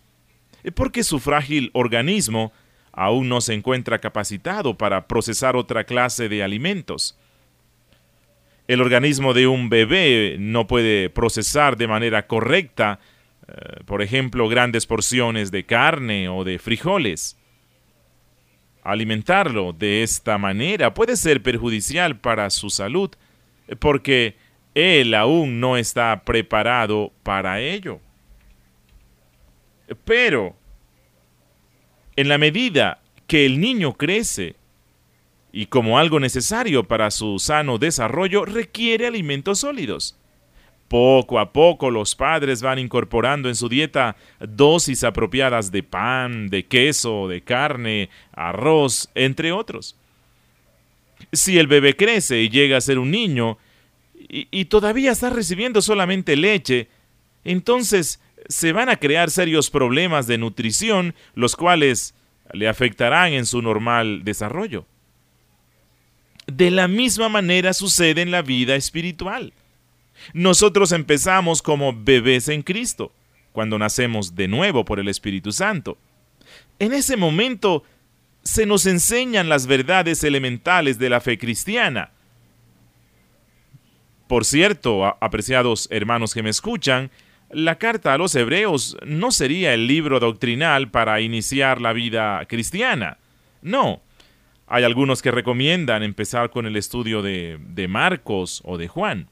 porque 0.74 1.04
su 1.04 1.20
frágil 1.20 1.70
organismo 1.74 2.52
aún 2.90 3.28
no 3.28 3.40
se 3.40 3.54
encuentra 3.54 4.00
capacitado 4.00 4.76
para 4.76 5.06
procesar 5.06 5.54
otra 5.54 5.84
clase 5.84 6.28
de 6.28 6.42
alimentos. 6.42 7.16
El 8.66 8.80
organismo 8.80 9.34
de 9.34 9.46
un 9.46 9.68
bebé 9.68 10.36
no 10.40 10.66
puede 10.66 11.10
procesar 11.10 11.76
de 11.76 11.86
manera 11.86 12.26
correcta 12.26 12.98
eh, 13.46 13.82
por 13.84 14.02
ejemplo, 14.02 14.48
grandes 14.48 14.86
porciones 14.86 15.50
de 15.50 15.64
carne 15.64 16.28
o 16.28 16.44
de 16.44 16.58
frijoles. 16.58 17.36
Alimentarlo 18.82 19.72
de 19.72 20.02
esta 20.02 20.38
manera 20.38 20.94
puede 20.94 21.16
ser 21.16 21.42
perjudicial 21.42 22.18
para 22.18 22.50
su 22.50 22.70
salud 22.70 23.10
porque 23.78 24.36
él 24.74 25.14
aún 25.14 25.60
no 25.60 25.76
está 25.76 26.22
preparado 26.24 27.12
para 27.22 27.60
ello. 27.60 28.00
Pero, 30.04 30.56
en 32.16 32.28
la 32.28 32.38
medida 32.38 33.00
que 33.26 33.46
el 33.46 33.60
niño 33.60 33.94
crece 33.94 34.56
y 35.52 35.66
como 35.66 35.98
algo 35.98 36.18
necesario 36.18 36.84
para 36.84 37.10
su 37.10 37.38
sano 37.38 37.78
desarrollo, 37.78 38.44
requiere 38.44 39.06
alimentos 39.06 39.60
sólidos. 39.60 40.18
Poco 40.88 41.38
a 41.38 41.52
poco 41.52 41.90
los 41.90 42.14
padres 42.14 42.62
van 42.62 42.78
incorporando 42.78 43.48
en 43.48 43.56
su 43.56 43.68
dieta 43.68 44.16
dosis 44.40 45.02
apropiadas 45.02 45.72
de 45.72 45.82
pan, 45.82 46.48
de 46.48 46.66
queso, 46.66 47.26
de 47.26 47.42
carne, 47.42 48.10
arroz, 48.32 49.08
entre 49.14 49.50
otros. 49.50 49.96
Si 51.32 51.58
el 51.58 51.66
bebé 51.66 51.96
crece 51.96 52.42
y 52.42 52.50
llega 52.50 52.76
a 52.76 52.82
ser 52.82 52.98
un 52.98 53.10
niño 53.10 53.58
y, 54.28 54.64
todavía 54.66 55.12
está 55.12 55.30
recibiendo 55.30 55.82
solamente 55.82 56.36
leche, 56.36 56.88
entonces 57.44 58.20
se 58.48 58.72
van 58.72 58.88
a 58.88 58.96
crear 58.96 59.30
serios 59.30 59.70
problemas 59.70 60.26
de 60.26 60.38
nutrición, 60.38 61.14
los 61.34 61.56
cuales 61.56 62.14
le 62.52 62.68
afectarán 62.68 63.32
en 63.32 63.46
su 63.46 63.62
normal 63.62 64.24
desarrollo. 64.24 64.86
De 66.46 66.70
la 66.70 66.88
misma 66.88 67.28
manera 67.28 67.72
sucede 67.72 68.22
en 68.22 68.30
la 68.30 68.42
vida 68.42 68.76
espiritual. 68.76 69.52
Nosotros 70.32 70.92
empezamos 70.92 71.62
como 71.62 71.92
bebés 71.92 72.48
en 72.48 72.62
Cristo, 72.62 73.12
cuando 73.52 73.78
nacemos 73.78 74.34
de 74.34 74.48
nuevo 74.48 74.84
por 74.84 74.98
el 74.98 75.08
Espíritu 75.08 75.52
Santo. 75.52 75.98
En 76.78 76.92
ese 76.92 77.16
momento 77.16 77.84
se 78.42 78.66
nos 78.66 78.86
enseñan 78.86 79.48
las 79.48 79.66
verdades 79.66 80.22
elementales 80.24 80.98
de 80.98 81.10
la 81.10 81.20
fe 81.20 81.38
cristiana. 81.38 82.10
Por 84.26 84.44
cierto, 84.44 85.16
apreciados 85.20 85.88
hermanos 85.90 86.34
que 86.34 86.42
me 86.42 86.50
escuchan, 86.50 87.10
la 87.50 87.76
carta 87.78 88.14
a 88.14 88.18
los 88.18 88.34
hebreos 88.34 88.96
no 89.06 89.30
sería 89.30 89.74
el 89.74 89.86
libro 89.86 90.18
doctrinal 90.18 90.90
para 90.90 91.20
iniciar 91.20 91.80
la 91.80 91.92
vida 91.92 92.44
cristiana. 92.46 93.18
No. 93.62 94.02
Hay 94.66 94.82
algunos 94.82 95.22
que 95.22 95.30
recomiendan 95.30 96.02
empezar 96.02 96.50
con 96.50 96.66
el 96.66 96.76
estudio 96.76 97.22
de, 97.22 97.58
de 97.60 97.86
Marcos 97.86 98.62
o 98.64 98.78
de 98.78 98.88
Juan. 98.88 99.28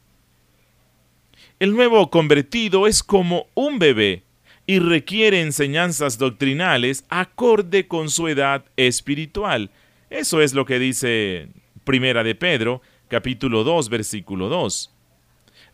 El 1.63 1.77
nuevo 1.77 2.11
convertido 2.11 2.89
es 2.89 3.05
como 3.05 3.47
un 3.55 3.79
bebé 3.79 4.25
y 4.67 4.81
requiere 4.81 5.43
enseñanzas 5.43 6.19
doctrinales 6.19 7.05
acorde 7.09 7.87
con 7.87 8.11
su 8.11 8.27
edad 8.27 8.65
espiritual. 8.77 9.71
Eso 10.11 10.41
es 10.41 10.55
lo 10.55 10.67
que 10.67 10.81
dice 10.81 11.51
Primera 11.85 12.25
de 12.25 12.35
Pedro, 12.35 12.83
capítulo 13.07 13.63
2, 13.63 13.91
versículo 13.91 14.49
2. 14.49 14.93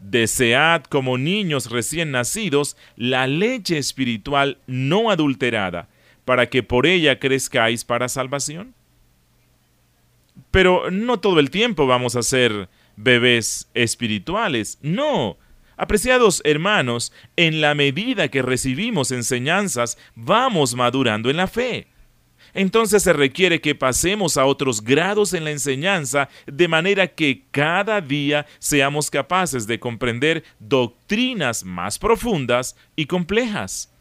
Desead 0.01 0.83
como 0.83 1.17
niños 1.17 1.71
recién 1.71 2.11
nacidos 2.11 2.77
la 2.97 3.27
leche 3.27 3.79
espiritual 3.79 4.59
no 4.67 5.11
adulterada, 5.11 5.89
para 6.27 6.51
que 6.51 6.63
por 6.63 6.85
ella 6.85 7.19
crezcáis 7.19 7.87
para 7.87 8.11
salvación. 8.11 8.75
Pero 10.51 10.91
no 10.91 11.19
todo 11.19 11.41
el 11.41 11.49
tiempo 11.49 11.87
vamos 11.87 12.15
a 12.15 12.23
ser 12.23 12.69
bebés 12.97 13.71
espirituales, 13.73 14.79
no. 14.83 15.39
Apreciados 15.79 16.43
hermanos, 16.45 17.13
en 17.37 17.63
la 17.63 17.75
medida 17.75 18.29
que 18.29 18.43
recibimos 18.43 19.13
enseñanzas, 19.13 19.97
vamos 20.15 20.75
madurando 20.75 21.31
en 21.31 21.39
la 21.39 21.47
fe 21.47 21.89
entonces 22.55 23.03
se 23.03 23.13
requiere 23.13 23.61
que 23.61 23.75
pasemos 23.75 24.37
a 24.37 24.45
otros 24.45 24.83
grados 24.83 25.33
en 25.33 25.45
la 25.45 25.51
enseñanza 25.51 26.29
de 26.47 26.69
manera 26.69 27.09
que 27.09 27.45
cada 27.51 28.01
día 28.01 28.47
seamos 28.59 29.11
capaces 29.11 29.67
de 29.67 29.79
comprender 29.79 30.45
doctrinas 30.59 31.65
más 31.65 31.99
profundas 31.99 32.77
y 32.97 33.07
complejas. 33.07 33.93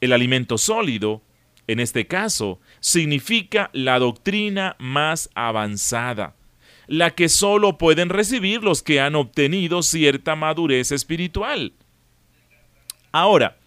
El 0.00 0.12
alimento 0.12 0.58
sólido, 0.58 1.22
en 1.66 1.80
este 1.80 2.06
caso, 2.06 2.60
significa 2.80 3.70
la 3.72 3.98
doctrina 3.98 4.76
más 4.78 5.28
avanzada, 5.34 6.36
la 6.88 7.10
que 7.10 7.28
solo 7.28 7.78
pueden 7.78 8.08
recibir 8.08 8.64
los 8.64 8.82
que 8.82 9.00
han 9.00 9.14
obtenido 9.14 9.82
cierta 9.82 10.34
madurez 10.34 10.90
espiritual. 10.90 11.72
Ahora, 13.12 13.58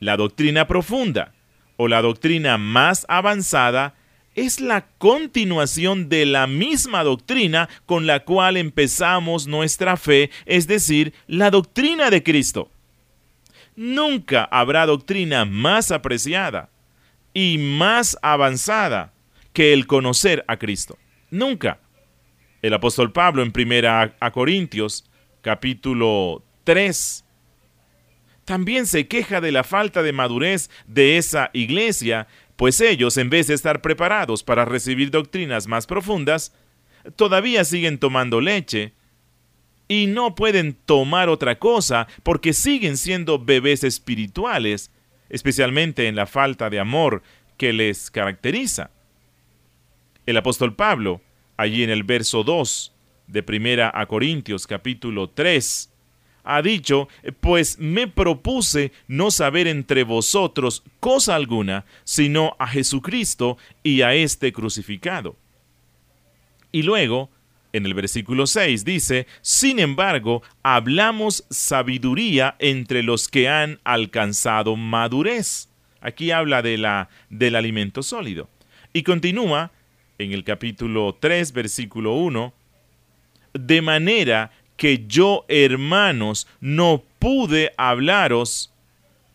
la 0.00 0.16
doctrina 0.16 0.66
profunda, 0.66 1.32
o 1.76 1.88
la 1.88 2.02
doctrina 2.02 2.58
más 2.58 3.04
avanzada 3.08 3.94
es 4.34 4.60
la 4.60 4.86
continuación 4.98 6.08
de 6.08 6.26
la 6.26 6.46
misma 6.46 7.04
doctrina 7.04 7.68
con 7.86 8.06
la 8.06 8.24
cual 8.24 8.56
empezamos 8.56 9.46
nuestra 9.46 9.96
fe, 9.96 10.30
es 10.44 10.66
decir, 10.66 11.14
la 11.26 11.50
doctrina 11.50 12.10
de 12.10 12.22
Cristo. 12.22 12.70
Nunca 13.76 14.44
habrá 14.44 14.86
doctrina 14.86 15.44
más 15.44 15.90
apreciada 15.90 16.70
y 17.34 17.58
más 17.58 18.18
avanzada 18.22 19.12
que 19.52 19.72
el 19.72 19.86
conocer 19.86 20.44
a 20.48 20.58
Cristo. 20.58 20.98
Nunca. 21.30 21.78
El 22.66 22.74
apóstol 22.74 23.12
Pablo 23.12 23.44
en 23.44 23.52
primera 23.52 24.16
a 24.18 24.32
Corintios 24.32 25.08
capítulo 25.40 26.42
3 26.64 27.24
también 28.44 28.86
se 28.86 29.06
queja 29.06 29.40
de 29.40 29.52
la 29.52 29.62
falta 29.62 30.02
de 30.02 30.12
madurez 30.12 30.68
de 30.88 31.16
esa 31.16 31.50
iglesia, 31.52 32.26
pues 32.56 32.80
ellos, 32.80 33.18
en 33.18 33.30
vez 33.30 33.46
de 33.46 33.54
estar 33.54 33.82
preparados 33.82 34.42
para 34.42 34.64
recibir 34.64 35.12
doctrinas 35.12 35.68
más 35.68 35.86
profundas, 35.86 36.56
todavía 37.14 37.64
siguen 37.64 37.98
tomando 37.98 38.40
leche 38.40 38.94
y 39.86 40.08
no 40.08 40.34
pueden 40.34 40.74
tomar 40.74 41.28
otra 41.28 41.60
cosa 41.60 42.08
porque 42.24 42.52
siguen 42.52 42.96
siendo 42.96 43.38
bebés 43.38 43.84
espirituales, 43.84 44.90
especialmente 45.28 46.08
en 46.08 46.16
la 46.16 46.26
falta 46.26 46.68
de 46.68 46.80
amor 46.80 47.22
que 47.58 47.72
les 47.72 48.10
caracteriza. 48.10 48.90
El 50.26 50.36
apóstol 50.36 50.74
Pablo, 50.74 51.20
allí 51.56 51.82
en 51.82 51.90
el 51.90 52.04
verso 52.04 52.44
2 52.44 52.92
de 53.26 53.42
Primera 53.42 53.90
a 53.94 54.06
Corintios 54.06 54.66
capítulo 54.66 55.30
3, 55.30 55.92
ha 56.46 56.62
dicho, 56.62 57.08
pues 57.40 57.78
me 57.78 58.06
propuse 58.06 58.92
no 59.08 59.32
saber 59.32 59.66
entre 59.66 60.04
vosotros 60.04 60.84
cosa 61.00 61.34
alguna, 61.34 61.84
sino 62.04 62.54
a 62.60 62.68
Jesucristo 62.68 63.58
y 63.82 64.02
a 64.02 64.14
este 64.14 64.52
crucificado. 64.52 65.36
Y 66.70 66.82
luego, 66.82 67.30
en 67.72 67.84
el 67.84 67.94
versículo 67.94 68.46
6 68.46 68.84
dice, 68.84 69.26
sin 69.42 69.80
embargo, 69.80 70.42
hablamos 70.62 71.44
sabiduría 71.50 72.54
entre 72.60 73.02
los 73.02 73.28
que 73.28 73.48
han 73.48 73.80
alcanzado 73.82 74.76
madurez. 74.76 75.68
Aquí 76.00 76.30
habla 76.30 76.62
de 76.62 76.78
la, 76.78 77.08
del 77.28 77.56
alimento 77.56 78.04
sólido. 78.04 78.48
Y 78.92 79.02
continúa 79.02 79.72
en 80.18 80.32
el 80.32 80.44
capítulo 80.44 81.16
3, 81.18 81.52
versículo 81.52 82.14
1, 82.14 82.52
de 83.54 83.82
manera 83.82 84.50
que 84.76 85.06
yo, 85.06 85.44
hermanos, 85.48 86.46
no 86.60 87.02
pude 87.18 87.72
hablaros 87.76 88.72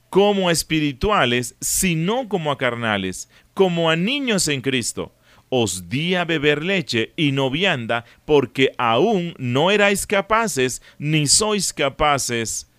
como 0.10 0.52
espirituales, 0.52 1.56
sino 1.62 2.28
como 2.28 2.52
a 2.52 2.58
carnales, 2.58 3.30
como 3.54 3.90
a 3.90 3.96
niños 3.96 4.48
en 4.48 4.62
Cristo. 4.62 5.12
Os 5.50 5.90
di 5.90 6.16
a 6.16 6.24
beber 6.26 6.64
leche 6.64 7.12
y 7.16 7.32
no 7.32 7.50
vianda, 7.50 8.06
porque 8.26 8.72
aún 8.78 9.34
no 9.38 9.72
erais 9.72 10.06
capaces, 10.06 10.82
ni 10.98 11.28
sois 11.28 11.74
capaces 11.74 12.70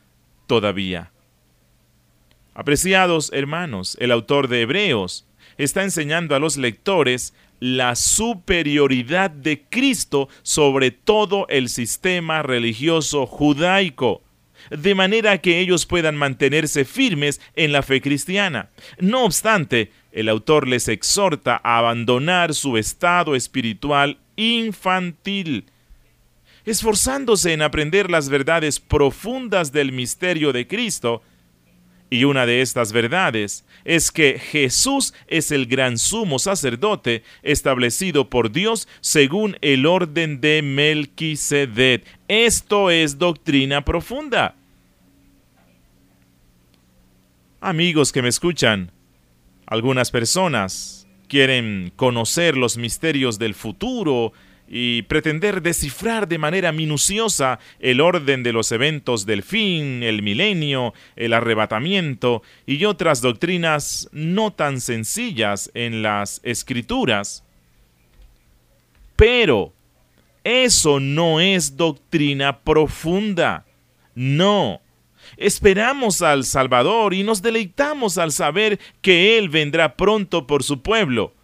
todavía. 0.46 1.10
Apreciados 2.54 3.30
hermanos, 3.32 3.96
el 4.00 4.12
autor 4.12 4.48
de 4.48 4.62
Hebreos 4.62 5.26
está 5.56 5.82
enseñando 5.82 6.34
a 6.34 6.38
los 6.38 6.56
lectores 6.56 7.34
la 7.62 7.94
superioridad 7.94 9.30
de 9.30 9.62
Cristo 9.62 10.28
sobre 10.42 10.90
todo 10.90 11.46
el 11.48 11.68
sistema 11.68 12.42
religioso 12.42 13.24
judaico, 13.24 14.20
de 14.70 14.96
manera 14.96 15.38
que 15.38 15.60
ellos 15.60 15.86
puedan 15.86 16.16
mantenerse 16.16 16.84
firmes 16.84 17.40
en 17.54 17.70
la 17.70 17.84
fe 17.84 18.00
cristiana. 18.00 18.70
No 18.98 19.24
obstante, 19.24 19.92
el 20.10 20.28
autor 20.28 20.66
les 20.66 20.88
exhorta 20.88 21.60
a 21.62 21.78
abandonar 21.78 22.52
su 22.52 22.76
estado 22.76 23.36
espiritual 23.36 24.18
infantil, 24.34 25.66
esforzándose 26.64 27.52
en 27.52 27.62
aprender 27.62 28.10
las 28.10 28.28
verdades 28.28 28.80
profundas 28.80 29.70
del 29.70 29.92
misterio 29.92 30.52
de 30.52 30.66
Cristo, 30.66 31.22
y 32.12 32.24
una 32.24 32.44
de 32.44 32.60
estas 32.60 32.92
verdades 32.92 33.64
es 33.86 34.12
que 34.12 34.38
Jesús 34.38 35.14
es 35.28 35.50
el 35.50 35.64
gran 35.64 35.96
sumo 35.96 36.38
sacerdote 36.38 37.22
establecido 37.42 38.28
por 38.28 38.52
Dios 38.52 38.86
según 39.00 39.56
el 39.62 39.86
orden 39.86 40.42
de 40.42 40.60
Melquisedec. 40.60 42.04
Esto 42.28 42.90
es 42.90 43.16
doctrina 43.16 43.82
profunda. 43.82 44.54
Amigos 47.62 48.12
que 48.12 48.20
me 48.20 48.28
escuchan, 48.28 48.90
algunas 49.64 50.10
personas 50.10 51.06
quieren 51.28 51.94
conocer 51.96 52.58
los 52.58 52.76
misterios 52.76 53.38
del 53.38 53.54
futuro 53.54 54.34
y 54.68 55.02
pretender 55.02 55.60
descifrar 55.60 56.28
de 56.28 56.38
manera 56.38 56.72
minuciosa 56.72 57.58
el 57.78 58.00
orden 58.00 58.42
de 58.42 58.52
los 58.52 58.72
eventos 58.72 59.26
del 59.26 59.42
fin, 59.42 60.02
el 60.02 60.22
milenio, 60.22 60.94
el 61.16 61.34
arrebatamiento 61.34 62.42
y 62.64 62.84
otras 62.84 63.20
doctrinas 63.20 64.08
no 64.12 64.52
tan 64.52 64.80
sencillas 64.80 65.70
en 65.74 66.02
las 66.02 66.40
escrituras. 66.42 67.44
Pero 69.16 69.72
eso 70.44 71.00
no 71.00 71.40
es 71.40 71.76
doctrina 71.76 72.60
profunda. 72.60 73.66
No. 74.14 74.80
Esperamos 75.36 76.22
al 76.22 76.44
Salvador 76.44 77.14
y 77.14 77.22
nos 77.22 77.42
deleitamos 77.42 78.18
al 78.18 78.32
saber 78.32 78.78
que 79.00 79.38
Él 79.38 79.48
vendrá 79.48 79.96
pronto 79.96 80.46
por 80.46 80.62
su 80.62 80.82
pueblo. 80.82 81.34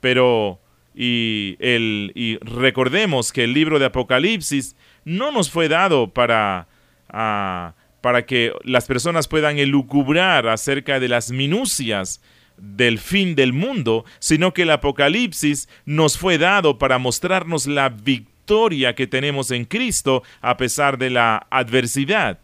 Pero 0.00 0.61
y, 0.94 1.56
el, 1.58 2.12
y 2.14 2.38
recordemos 2.38 3.32
que 3.32 3.44
el 3.44 3.54
libro 3.54 3.78
de 3.78 3.86
Apocalipsis 3.86 4.76
no 5.04 5.32
nos 5.32 5.50
fue 5.50 5.68
dado 5.68 6.12
para, 6.12 6.68
ah, 7.08 7.74
para 8.00 8.26
que 8.26 8.52
las 8.64 8.86
personas 8.86 9.28
puedan 9.28 9.58
elucubrar 9.58 10.48
acerca 10.48 11.00
de 11.00 11.08
las 11.08 11.30
minucias 11.30 12.20
del 12.56 12.98
fin 12.98 13.34
del 13.34 13.52
mundo, 13.52 14.04
sino 14.18 14.52
que 14.52 14.62
el 14.62 14.70
Apocalipsis 14.70 15.68
nos 15.84 16.18
fue 16.18 16.38
dado 16.38 16.78
para 16.78 16.98
mostrarnos 16.98 17.66
la 17.66 17.88
victoria 17.88 18.94
que 18.94 19.06
tenemos 19.06 19.50
en 19.50 19.64
Cristo 19.64 20.22
a 20.40 20.56
pesar 20.56 20.98
de 20.98 21.10
la 21.10 21.46
adversidad. 21.50 22.38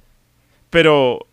Pero 0.71 1.27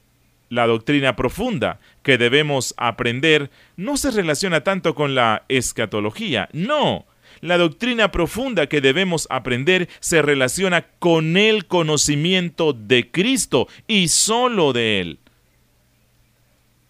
la 0.50 0.68
doctrina 0.68 1.16
profunda 1.16 1.80
que 2.06 2.20
debemos 2.20 2.76
aprender 2.78 3.50
no 3.78 3.98
se 3.98 4.12
relaciona 4.12 4.64
tanto 4.64 4.94
con 4.94 5.16
la 5.16 5.44
escatología, 5.50 6.48
no. 6.54 7.08
La 7.42 7.58
doctrina 7.58 8.12
profunda 8.12 8.68
que 8.68 8.80
debemos 8.80 9.26
aprender 9.32 9.90
se 10.02 10.22
relaciona 10.22 10.84
con 11.00 11.36
el 11.36 11.66
conocimiento 11.66 12.74
de 12.74 13.10
Cristo 13.10 13.68
y 13.88 14.10
solo 14.10 14.72
de 14.72 15.02
Él. 15.02 15.20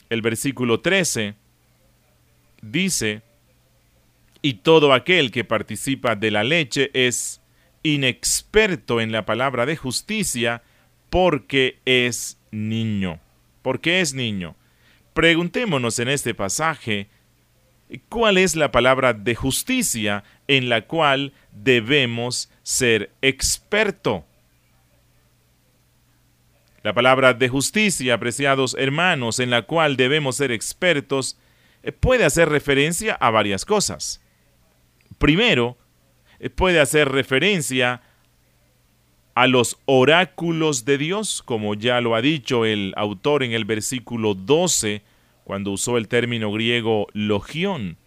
El 0.10 0.21
versículo 0.21 0.82
13 0.82 1.36
dice, 2.62 3.21
y 4.41 4.56
todo 4.56 4.91
aquel 4.91 5.32
que 5.32 5.45
participa 5.45 6.17
de 6.17 6.30
la 6.30 6.43
leche 6.43 6.91
es 6.93 7.39
inexperto 7.84 8.99
en 8.99 9.13
la 9.13 9.25
palabra 9.25 9.65
de 9.65 9.78
justicia 9.78 10.62
porque 11.10 11.80
es 11.86 12.38
niño. 12.51 13.21
Porque 13.62 14.01
es 14.01 14.13
niño. 14.13 14.58
Preguntémonos 15.15 15.97
en 15.99 16.10
este 16.10 16.34
pasaje, 16.34 17.08
¿cuál 18.10 18.38
es 18.38 18.58
la 18.58 18.71
palabra 18.71 19.13
de 19.13 19.34
justicia 19.34 20.25
en 20.49 20.67
la 20.67 20.88
cual 20.88 21.32
debemos 21.54 22.51
ser 22.63 23.13
experto? 23.21 24.25
La 26.84 26.91
palabra 26.91 27.34
de 27.34 27.47
justicia, 27.47 28.15
apreciados 28.15 28.75
hermanos, 28.78 29.39
en 29.39 29.51
la 29.51 29.62
cual 29.62 29.95
debemos 29.95 30.36
ser 30.36 30.51
expertos, 30.51 31.39
eh, 31.82 31.93
puede 31.93 32.25
hacer 32.25 32.49
referencia 32.49 33.13
a 33.13 33.30
varias 33.32 33.63
cosas. 33.63 34.21
Primero, 35.17 35.78
eh, 36.39 36.49
puede 36.49 36.82
hacer 36.82 37.08
referencia 37.08 38.01
a 39.35 39.47
los 39.47 39.77
oráculos 39.85 40.85
de 40.85 40.97
Dios, 40.97 41.43
como 41.43 41.75
ya 41.75 41.99
lo 41.99 42.15
ha 42.15 42.21
dicho 42.21 42.65
el 42.65 42.93
autor 42.95 43.43
en 43.43 43.51
el 43.51 43.65
versículo 43.65 44.33
12, 44.33 45.01
cuando 45.43 45.71
usó 45.71 45.97
el 45.97 46.07
término 46.07 46.51
griego 46.51 47.07
logión. 47.13 47.97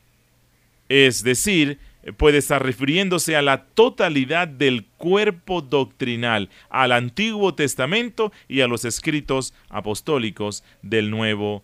Es 0.88 1.22
decir, 1.22 1.78
puede 2.16 2.38
estar 2.38 2.62
refiriéndose 2.62 3.36
a 3.36 3.42
la 3.42 3.66
totalidad 3.66 4.48
del 4.48 4.86
cuerpo 4.96 5.60
doctrinal, 5.60 6.48
al 6.70 6.92
Antiguo 6.92 7.54
Testamento 7.54 8.32
y 8.48 8.62
a 8.62 8.66
los 8.66 8.86
escritos 8.86 9.52
apostólicos 9.68 10.64
del 10.82 11.10
Nuevo 11.10 11.62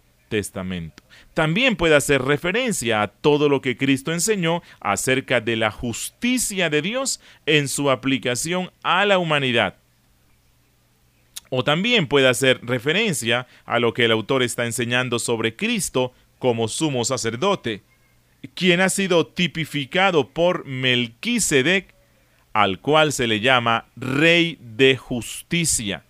También 1.34 1.76
puede 1.76 1.96
hacer 1.96 2.22
referencia 2.22 3.02
a 3.02 3.08
todo 3.08 3.48
lo 3.48 3.60
que 3.60 3.76
Cristo 3.76 4.12
enseñó 4.12 4.62
acerca 4.80 5.40
de 5.40 5.56
la 5.56 5.70
justicia 5.70 6.70
de 6.70 6.82
Dios 6.82 7.20
en 7.46 7.68
su 7.68 7.90
aplicación 7.90 8.70
a 8.82 9.04
la 9.04 9.18
humanidad. 9.18 9.76
O 11.50 11.62
también 11.64 12.06
puede 12.06 12.28
hacer 12.28 12.60
referencia 12.62 13.46
a 13.64 13.78
lo 13.78 13.94
que 13.94 14.04
el 14.04 14.12
autor 14.12 14.42
está 14.42 14.64
enseñando 14.64 15.18
sobre 15.18 15.54
Cristo 15.54 16.12
como 16.38 16.68
sumo 16.68 17.04
sacerdote, 17.04 17.82
quien 18.54 18.80
ha 18.80 18.88
sido 18.88 19.26
tipificado 19.26 20.28
por 20.30 20.66
Melquisedec, 20.66 21.94
al 22.52 22.80
cual 22.80 23.12
se 23.12 23.26
le 23.26 23.40
llama 23.40 23.86
Rey 23.96 24.58
de 24.60 24.96
Justicia. 24.96 26.03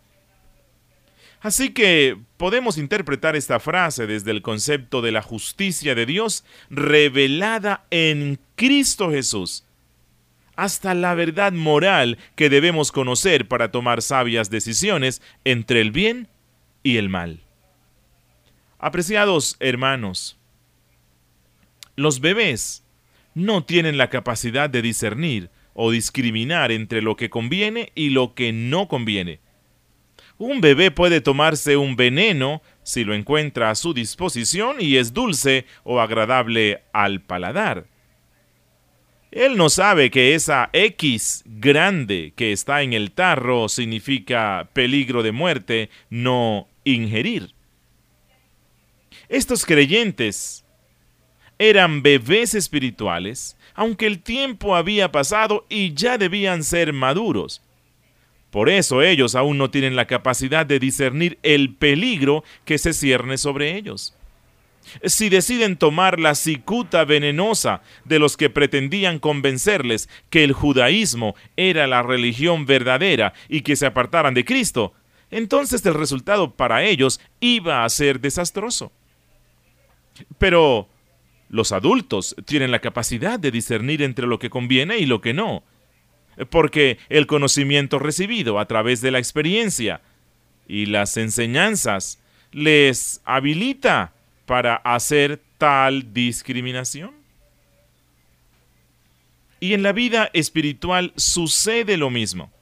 Así 1.45 1.75
que 1.75 2.17
podemos 2.39 2.79
interpretar 2.79 3.37
esta 3.37 3.61
frase 3.61 4.07
desde 4.07 4.31
el 4.31 4.41
concepto 4.41 5.03
de 5.03 5.13
la 5.13 5.21
justicia 5.21 5.95
de 5.95 6.07
Dios 6.07 6.43
revelada 6.71 7.85
en 7.91 8.41
Cristo 8.57 9.11
Jesús, 9.11 9.63
hasta 10.57 10.95
la 10.95 11.15
verdad 11.15 11.53
moral 11.53 12.17
que 12.35 12.49
debemos 12.49 12.93
conocer 12.93 13.47
para 13.47 13.71
tomar 13.71 14.01
sabias 14.01 14.49
decisiones 14.49 15.21
entre 15.45 15.83
el 15.83 15.91
bien 15.91 16.29
y 16.83 16.97
el 16.97 17.11
mal. 17.11 17.43
Apreciados 18.79 19.59
hermanos, 19.61 20.39
los 21.95 22.21
bebés 22.21 22.85
no 23.35 23.65
tienen 23.65 23.99
la 23.99 24.09
capacidad 24.09 24.71
de 24.71 24.81
discernir 24.81 25.51
o 25.75 25.91
discriminar 25.91 26.73
entre 26.73 27.03
lo 27.03 27.17
que 27.17 27.29
conviene 27.29 27.93
y 27.95 28.09
lo 28.09 28.35
que 28.35 28.55
no 28.55 28.89
conviene. 28.89 29.44
Un 30.39 30.61
bebé 30.61 30.91
puede 30.91 31.21
tomarse 31.21 31.77
un 31.77 31.97
veneno 31.97 32.63
si 32.83 33.05
lo 33.05 33.15
encuentra 33.15 33.71
a 33.71 33.75
su 33.75 33.95
disposición 33.95 34.77
y 34.81 34.97
es 34.97 35.13
dulce 35.13 35.65
o 35.85 36.01
agradable 36.01 36.83
al 36.93 37.21
paladar. 37.21 37.87
Él 39.31 39.57
no 39.57 39.69
sabe 39.69 40.11
que 40.11 40.35
esa 40.35 40.71
X 40.73 41.43
grande 41.45 42.33
que 42.37 42.53
está 42.53 42.83
en 42.83 42.93
el 42.93 43.11
tarro 43.11 43.69
significa 43.69 44.71
peligro 44.73 45.25
de 45.25 45.33
muerte, 45.33 45.91
no 46.09 46.69
ingerir. 46.85 47.53
Estos 49.29 49.67
creyentes 49.67 50.65
eran 51.59 52.03
bebés 52.03 52.55
espirituales, 52.55 53.57
aunque 53.75 54.07
el 54.07 54.23
tiempo 54.23 54.77
había 54.77 55.11
pasado 55.11 55.67
y 55.69 55.95
ya 55.95 56.19
debían 56.19 56.63
ser 56.63 56.93
maduros. 56.93 57.64
Por 58.55 58.69
eso 58.69 59.03
ellos 59.03 59.35
aún 59.35 59.59
no 59.59 59.69
tienen 59.69 59.97
la 59.97 60.07
capacidad 60.07 60.65
de 60.65 60.79
discernir 60.79 61.41
el 61.43 61.75
peligro 61.75 62.45
que 62.65 62.79
se 62.79 62.93
cierne 62.93 63.37
sobre 63.37 63.77
ellos. 63.77 64.15
Si 65.03 65.29
deciden 65.29 65.77
tomar 65.77 66.21
la 66.21 66.37
cicuta 66.37 67.05
venenosa 67.05 67.83
de 68.05 68.21
los 68.21 68.37
que 68.37 68.51
pretendían 68.51 69.19
convencerles 69.19 70.09
que 70.31 70.45
el 70.45 70.53
judaísmo 70.53 71.35
era 71.57 71.89
la 71.89 72.05
religión 72.05 72.65
verdadera 72.65 73.35
y 73.49 73.63
que 73.63 73.75
se 73.75 73.87
apartaran 73.87 74.35
de 74.35 74.45
Cristo, 74.45 74.93
entonces 75.33 75.85
el 75.85 75.95
resultado 75.95 76.53
para 76.53 76.85
ellos 76.85 77.21
iba 77.41 77.85
a 77.85 77.89
ser 77.89 78.21
desastroso. 78.21 78.93
Pero 80.39 80.89
los 81.49 81.73
adultos 81.73 82.37
tienen 82.45 82.71
la 82.71 82.79
capacidad 82.79 83.41
de 83.41 83.51
discernir 83.51 84.01
entre 84.01 84.29
lo 84.29 84.39
que 84.39 84.49
conviene 84.49 84.99
y 84.99 85.07
lo 85.07 85.21
que 85.21 85.35
no 85.35 85.65
porque 86.51 86.99
el 87.09 87.27
conocimiento 87.27 87.99
recibido 87.99 88.59
a 88.59 88.67
través 88.67 89.01
de 89.01 89.11
la 89.11 89.19
experiencia 89.19 90.01
y 90.67 90.87
las 90.87 91.17
enseñanzas 91.17 92.19
les 92.53 93.21
habilita 93.25 94.13
para 94.47 94.77
hacer 94.77 95.41
tal 95.59 96.13
discriminación. 96.13 97.13
Y 99.61 99.73
en 99.73 99.83
la 99.83 99.93
vida 99.93 100.31
espiritual 100.35 101.13
sucede 101.17 101.97
lo 101.97 102.11
mismo. 102.11 102.53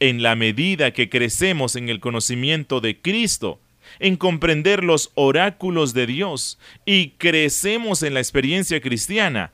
En 0.00 0.22
la 0.22 0.34
medida 0.34 0.92
que 0.92 1.08
crecemos 1.08 1.76
en 1.76 1.88
el 1.88 2.00
conocimiento 2.00 2.80
de 2.80 3.00
Cristo, 3.00 3.60
en 3.98 4.16
comprender 4.16 4.84
los 4.84 5.10
oráculos 5.14 5.94
de 5.94 6.06
Dios 6.06 6.58
y 6.84 7.10
crecemos 7.10 8.02
en 8.02 8.14
la 8.14 8.20
experiencia 8.20 8.80
cristiana, 8.80 9.52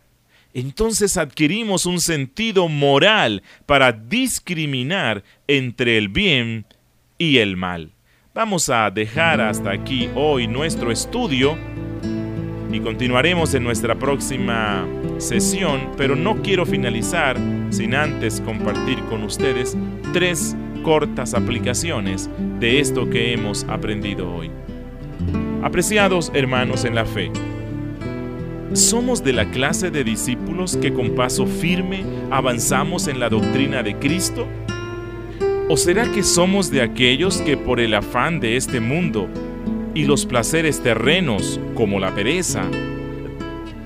entonces 0.54 1.16
adquirimos 1.16 1.86
un 1.86 2.00
sentido 2.00 2.68
moral 2.68 3.42
para 3.66 3.92
discriminar 3.92 5.24
entre 5.46 5.98
el 5.98 6.08
bien 6.08 6.66
y 7.18 7.38
el 7.38 7.56
mal. 7.56 7.92
Vamos 8.34 8.68
a 8.70 8.90
dejar 8.90 9.40
hasta 9.40 9.70
aquí 9.70 10.08
hoy 10.14 10.46
nuestro 10.46 10.90
estudio 10.90 11.58
y 12.72 12.80
continuaremos 12.80 13.52
en 13.52 13.64
nuestra 13.64 13.98
próxima 13.98 14.86
sesión, 15.18 15.90
pero 15.96 16.16
no 16.16 16.40
quiero 16.42 16.64
finalizar 16.64 17.36
sin 17.70 17.94
antes 17.94 18.40
compartir 18.40 18.98
con 19.10 19.22
ustedes 19.24 19.76
tres 20.14 20.56
cortas 20.82 21.34
aplicaciones 21.34 22.30
de 22.58 22.80
esto 22.80 23.10
que 23.10 23.34
hemos 23.34 23.64
aprendido 23.64 24.34
hoy. 24.34 24.50
Apreciados 25.62 26.32
hermanos 26.34 26.84
en 26.84 26.94
la 26.94 27.04
fe, 27.04 27.30
¿Somos 28.74 29.22
de 29.22 29.35
la 29.35 29.50
clase 29.50 29.90
de 29.90 30.02
discípulos 30.02 30.78
que 30.78 30.94
con 30.94 31.14
paso 31.14 31.46
firme 31.46 32.04
avanzamos 32.30 33.06
en 33.06 33.20
la 33.20 33.28
doctrina 33.28 33.82
de 33.82 33.96
Cristo? 33.96 34.46
¿O 35.68 35.76
será 35.76 36.11
que 36.11 36.22
somos 36.22 36.70
de 36.70 36.80
aquellos 36.80 37.42
que 37.42 37.58
por 37.58 37.80
el 37.80 37.92
afán 37.92 38.40
de 38.40 38.56
este 38.56 38.80
mundo 38.80 39.28
y 39.94 40.06
los 40.06 40.24
placeres 40.24 40.82
terrenos, 40.82 41.61
como 41.74 42.00
la 42.00 42.14
pereza, 42.14 42.62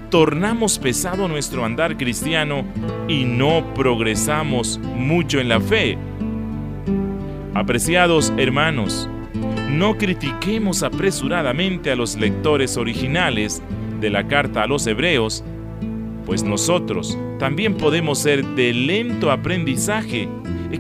tornamos 0.08 0.78
pesado 0.78 1.26
nuestro 1.26 1.64
andar 1.64 1.96
cristiano 1.96 2.64
y 3.08 3.24
no 3.24 3.74
progresamos 3.74 4.78
mucho 4.78 5.40
en 5.40 5.48
la 5.48 5.60
fe? 5.60 5.98
Apreciados 7.54 8.32
hermanos, 8.36 9.08
no 9.68 9.98
critiquemos 9.98 10.84
apresuradamente 10.84 11.90
a 11.90 11.96
los 11.96 12.14
lectores 12.14 12.76
originales 12.76 13.62
de 14.00 14.10
la 14.10 14.26
carta 14.28 14.62
a 14.62 14.66
los 14.66 14.86
hebreos, 14.86 15.44
pues 16.24 16.42
nosotros 16.42 17.16
también 17.38 17.76
podemos 17.76 18.18
ser 18.18 18.44
de 18.44 18.72
lento 18.72 19.30
aprendizaje, 19.30 20.28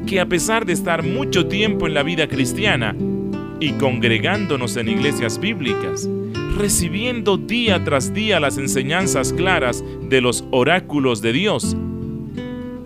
que 0.06 0.20
a 0.20 0.26
pesar 0.26 0.66
de 0.66 0.72
estar 0.72 1.02
mucho 1.02 1.46
tiempo 1.46 1.86
en 1.86 1.94
la 1.94 2.02
vida 2.02 2.28
cristiana, 2.28 2.94
y 3.60 3.72
congregándonos 3.72 4.76
en 4.76 4.88
iglesias 4.88 5.40
bíblicas, 5.40 6.08
recibiendo 6.56 7.36
día 7.36 7.82
tras 7.84 8.12
día 8.12 8.40
las 8.40 8.58
enseñanzas 8.58 9.32
claras 9.32 9.84
de 10.02 10.20
los 10.20 10.44
oráculos 10.50 11.22
de 11.22 11.32
Dios. 11.32 11.76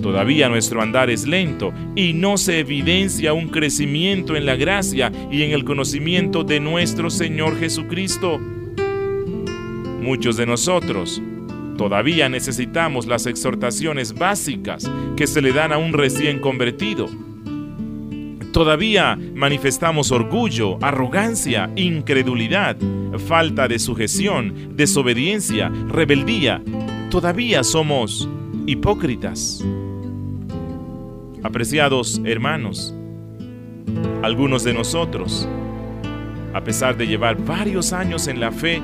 Todavía 0.01 0.49
nuestro 0.49 0.81
andar 0.81 1.11
es 1.11 1.27
lento 1.27 1.73
y 1.95 2.14
no 2.14 2.38
se 2.38 2.61
evidencia 2.61 3.33
un 3.33 3.49
crecimiento 3.49 4.35
en 4.35 4.47
la 4.47 4.57
gracia 4.57 5.12
y 5.31 5.43
en 5.43 5.51
el 5.51 5.64
conocimiento 5.64 6.43
de 6.43 6.59
nuestro 6.61 7.11
Señor 7.11 7.59
Jesucristo. 7.59 8.40
Muchos 10.00 10.36
de 10.36 10.46
nosotros 10.46 11.20
todavía 11.76 12.28
necesitamos 12.28 13.06
las 13.06 13.26
exhortaciones 13.26 14.14
básicas 14.14 14.90
que 15.16 15.26
se 15.26 15.40
le 15.40 15.52
dan 15.52 15.72
a 15.72 15.78
un 15.78 15.92
recién 15.92 16.40
convertido 16.40 17.08
Todavía 18.52 19.16
manifestamos 19.34 20.10
orgullo, 20.10 20.76
arrogancia, 20.82 21.70
incredulidad, 21.76 22.76
falta 23.28 23.68
de 23.68 23.78
sujeción, 23.78 24.76
desobediencia, 24.76 25.68
rebeldía. 25.88 26.60
Todavía 27.10 27.62
somos 27.62 28.28
hipócritas. 28.66 29.64
Apreciados 31.44 32.20
hermanos, 32.24 32.92
algunos 34.22 34.64
de 34.64 34.74
nosotros 34.74 35.48
a 36.52 36.62
pesar 36.62 36.96
de 36.96 37.06
llevar 37.06 37.36
varios 37.36 37.92
años 37.92 38.26
en 38.26 38.40
la 38.40 38.50
fe, 38.50 38.82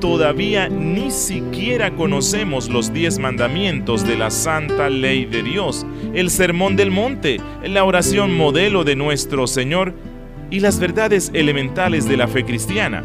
todavía 0.00 0.68
ni 0.68 1.10
siquiera 1.10 1.90
conocemos 1.90 2.68
los 2.68 2.92
diez 2.92 3.18
mandamientos 3.18 4.06
de 4.06 4.16
la 4.16 4.30
santa 4.30 4.88
ley 4.88 5.24
de 5.24 5.42
Dios, 5.42 5.84
el 6.14 6.30
sermón 6.30 6.76
del 6.76 6.90
monte, 6.90 7.40
la 7.64 7.84
oración 7.84 8.36
modelo 8.36 8.84
de 8.84 8.96
nuestro 8.96 9.46
Señor 9.46 9.94
y 10.50 10.60
las 10.60 10.78
verdades 10.78 11.30
elementales 11.34 12.08
de 12.08 12.16
la 12.16 12.28
fe 12.28 12.44
cristiana. 12.44 13.02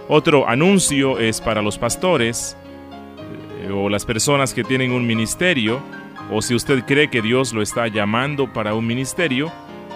Otro 0.08 0.48
anuncio 0.48 1.18
es 1.18 1.40
para 1.40 1.62
los 1.62 1.78
pastores 1.78 2.56
eh, 3.60 3.72
o 3.72 3.88
las 3.88 4.04
personas 4.04 4.54
que 4.54 4.62
tienen 4.62 4.92
un 4.92 5.04
ministerio 5.04 5.82
o 6.30 6.40
si 6.42 6.54
usted 6.54 6.84
cree 6.84 7.10
que 7.10 7.22
Dios 7.22 7.52
lo 7.52 7.60
está 7.60 7.88
llamando 7.88 8.52
para 8.52 8.74
un 8.74 8.86
ministerio, 8.86 9.50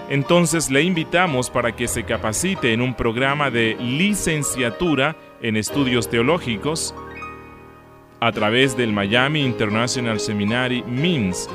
entonces 0.09 0.71
le 0.71 0.83
invitamos 0.83 1.51
para 1.51 1.73
que 1.75 1.89
se 1.89 2.05
capacite 2.05 2.73
en 2.73 2.81
un 2.81 2.95
programa 2.95 3.51
de 3.51 3.77
licenciatura 3.81 5.17
en 5.41 5.57
estudios 5.57 6.09
teológicos 6.09 6.95
a 8.21 8.31
través 8.31 8.77
del 8.77 8.93
Miami 8.93 9.45
International 9.45 10.21
Seminary 10.21 10.83
MINS, 10.85 11.49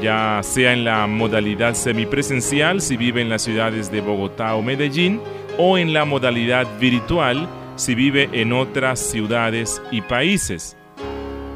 ya 0.00 0.40
sea 0.42 0.72
en 0.72 0.84
la 0.84 1.06
modalidad 1.06 1.74
semipresencial 1.74 2.80
si 2.80 2.96
vive 2.96 3.20
en 3.20 3.28
las 3.28 3.42
ciudades 3.42 3.90
de 3.90 4.00
Bogotá 4.00 4.54
o 4.54 4.62
Medellín, 4.62 5.20
o 5.58 5.78
en 5.78 5.92
la 5.92 6.04
modalidad 6.04 6.66
virtual 6.78 7.48
si 7.76 7.94
vive 7.94 8.28
en 8.32 8.52
otras 8.52 9.00
ciudades 9.00 9.82
y 9.90 10.02
países. 10.02 10.76